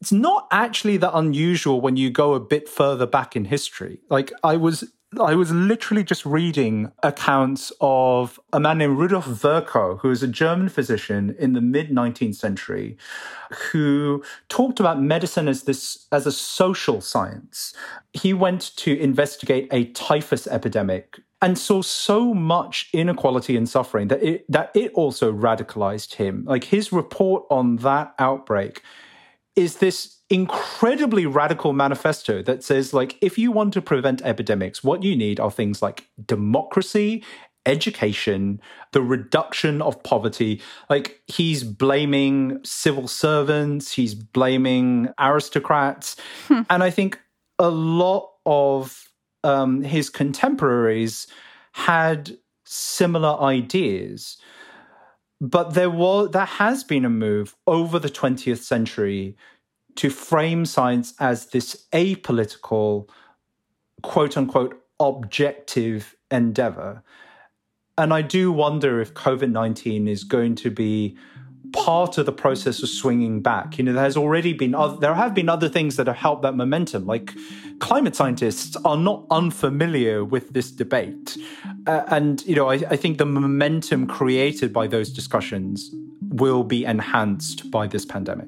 it's 0.01 0.11
not 0.11 0.47
actually 0.51 0.97
that 0.97 1.11
unusual 1.13 1.81
when 1.81 1.97
you 1.97 2.09
go 2.09 2.33
a 2.33 2.39
bit 2.39 2.69
further 2.69 3.05
back 3.05 3.35
in 3.35 3.45
history. 3.45 3.99
Like 4.09 4.31
I 4.43 4.55
was 4.55 4.91
I 5.17 5.33
was 5.33 5.51
literally 5.51 6.03
just 6.03 6.23
reading 6.23 6.91
accounts 7.01 7.71
of 7.81 8.39
a 8.53 8.59
man 8.59 8.77
named 8.77 8.99
Rudolf 8.99 9.25
Virchow, 9.25 9.97
who 9.97 10.09
was 10.09 10.21
a 10.21 10.27
German 10.27 10.69
physician 10.69 11.35
in 11.39 11.53
the 11.53 11.61
mid 11.61 11.89
19th 11.89 12.35
century, 12.35 12.95
who 13.71 14.23
talked 14.49 14.79
about 14.79 15.01
medicine 15.01 15.47
as 15.47 15.63
this 15.63 16.05
as 16.11 16.27
a 16.27 16.31
social 16.31 17.01
science. 17.01 17.73
He 18.13 18.33
went 18.33 18.75
to 18.77 18.99
investigate 18.99 19.67
a 19.71 19.85
typhus 19.93 20.45
epidemic 20.45 21.19
and 21.41 21.57
saw 21.57 21.81
so 21.81 22.33
much 22.35 22.89
inequality 22.93 23.57
and 23.57 23.67
suffering 23.67 24.09
that 24.09 24.21
it 24.21 24.45
that 24.51 24.69
it 24.75 24.91
also 24.93 25.33
radicalized 25.33 26.15
him. 26.15 26.43
Like 26.45 26.65
his 26.65 26.91
report 26.91 27.45
on 27.49 27.77
that 27.77 28.13
outbreak 28.19 28.83
is 29.55 29.77
this 29.77 30.18
incredibly 30.29 31.25
radical 31.25 31.73
manifesto 31.73 32.43
that 32.43 32.63
says 32.63 32.93
like 32.93 33.17
if 33.19 33.37
you 33.37 33.51
want 33.51 33.73
to 33.73 33.81
prevent 33.81 34.21
epidemics 34.21 34.83
what 34.83 35.01
you 35.01 35.15
need 35.15 35.39
are 35.39 35.49
things 35.49 35.81
like 35.81 36.07
democracy 36.23 37.23
education 37.65 38.61
the 38.93 39.01
reduction 39.01 39.81
of 39.81 40.01
poverty. 40.03 40.61
Like 40.89 41.21
he's 41.27 41.63
blaming 41.63 42.59
civil 42.63 43.07
servants 43.07 43.91
he's 43.91 44.15
blaming 44.15 45.09
aristocrats. 45.19 46.15
Hmm. 46.47 46.61
and 46.69 46.83
i 46.83 46.89
think 46.89 47.19
a 47.59 47.69
lot 47.69 48.31
of 48.45 49.09
um, 49.43 49.83
his 49.83 50.09
contemporaries 50.09 51.27
had 51.73 52.37
similar 52.65 53.39
ideas. 53.41 54.37
But 55.41 55.73
there 55.73 55.89
was 55.89 56.31
there 56.31 56.45
has 56.45 56.83
been 56.83 57.05
a 57.05 57.09
move 57.09 57.55
over 57.65 57.97
the 57.99 58.09
20th 58.09 58.59
century 58.59 59.37
to 59.99 60.09
frame 60.09 60.63
science 60.65 61.13
as 61.19 61.47
this 61.47 61.85
apolitical, 61.91 63.09
quote 64.01 64.37
unquote, 64.37 64.81
objective 64.97 66.15
endeavor. 66.31 67.03
And 67.97 68.13
I 68.13 68.21
do 68.21 68.49
wonder 68.49 69.01
if 69.01 69.13
COVID 69.13 69.51
19 69.51 70.07
is 70.07 70.23
going 70.23 70.55
to 70.55 70.71
be 70.71 71.17
part 71.73 72.17
of 72.17 72.25
the 72.25 72.31
process 72.31 72.81
of 72.81 72.87
swinging 72.87 73.41
back. 73.41 73.77
You 73.77 73.83
know, 73.83 73.91
there 73.91 74.05
has 74.05 74.15
already 74.15 74.53
been, 74.53 74.73
there 75.01 75.15
have 75.15 75.33
been 75.33 75.49
other 75.49 75.67
things 75.67 75.97
that 75.97 76.07
have 76.07 76.15
helped 76.15 76.43
that 76.43 76.55
momentum. 76.55 77.05
Like 77.05 77.33
climate 77.79 78.15
scientists 78.15 78.77
are 78.85 78.95
not 78.95 79.25
unfamiliar 79.29 80.23
with 80.23 80.53
this 80.53 80.71
debate. 80.71 81.37
Uh, 81.87 82.03
and, 82.07 82.41
you 82.45 82.55
know, 82.55 82.69
I, 82.69 82.75
I 82.75 82.95
think 82.95 83.17
the 83.17 83.25
momentum 83.25 84.07
created 84.07 84.71
by 84.71 84.87
those 84.87 85.11
discussions 85.11 85.93
will 86.21 86.63
be 86.63 86.85
enhanced 86.85 87.69
by 87.69 87.85
this 87.85 88.05
pandemic. 88.05 88.47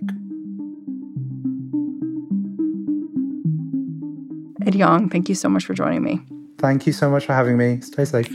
Ed 4.72 4.76
Yong, 4.76 5.10
thank 5.10 5.28
you 5.28 5.36
so 5.36 5.50
much 5.50 5.66
for 5.66 5.74
joining 5.74 6.02
me. 6.02 6.22
Thank 6.58 6.88
you 6.88 6.94
so 6.94 7.10
much 7.10 7.26
for 7.26 7.34
having 7.34 7.58
me. 7.58 7.82
Stay 7.82 8.06
safe. 8.06 8.34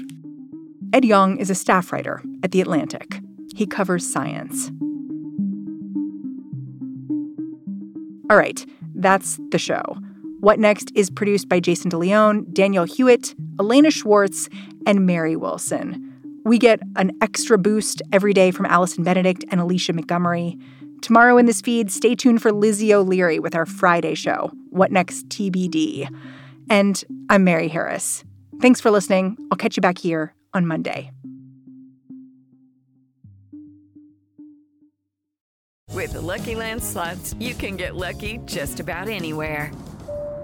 Ed 0.92 1.02
Yong 1.02 1.38
is 1.38 1.48
a 1.48 1.54
staff 1.54 1.90
writer 1.90 2.22
at 2.42 2.50
The 2.50 2.60
Atlantic. 2.60 3.20
He 3.54 3.66
covers 3.66 4.06
science. 4.06 4.70
All 8.28 8.36
right, 8.36 8.66
that's 8.96 9.40
the 9.50 9.58
show. 9.58 9.96
What 10.40 10.58
Next 10.58 10.92
is 10.94 11.08
produced 11.08 11.48
by 11.48 11.58
Jason 11.58 11.90
DeLeon, 11.90 12.52
Danielle 12.52 12.84
Hewitt, 12.84 13.34
Elena 13.58 13.90
Schwartz, 13.90 14.50
and 14.86 15.06
Mary 15.06 15.36
Wilson. 15.36 16.12
We 16.44 16.58
get 16.58 16.80
an 16.96 17.12
extra 17.22 17.56
boost 17.56 18.02
every 18.12 18.34
day 18.34 18.50
from 18.50 18.66
Allison 18.66 19.04
Benedikt 19.04 19.46
and 19.50 19.58
Alicia 19.58 19.94
Montgomery. 19.94 20.58
Tomorrow 21.00 21.38
in 21.38 21.46
this 21.46 21.62
feed, 21.62 21.90
stay 21.90 22.14
tuned 22.14 22.42
for 22.42 22.52
Lizzie 22.52 22.92
O'Leary 22.92 23.38
with 23.38 23.54
our 23.54 23.64
Friday 23.64 24.14
show, 24.14 24.50
What 24.76 24.92
Next 24.92 25.28
TBD. 25.30 26.08
And 26.68 27.02
I'm 27.30 27.44
Mary 27.44 27.68
Harris. 27.68 28.24
Thanks 28.60 28.80
for 28.80 28.90
listening. 28.90 29.36
I'll 29.50 29.56
catch 29.56 29.76
you 29.76 29.80
back 29.80 29.98
here 29.98 30.34
on 30.52 30.66
Monday. 30.66 31.10
With 35.92 36.12
the 36.12 36.20
Lucky 36.20 36.54
Land 36.54 36.84
slots, 36.84 37.34
you 37.38 37.54
can 37.54 37.76
get 37.76 37.96
lucky 37.96 38.38
just 38.44 38.80
about 38.80 39.08
anywhere. 39.08 39.72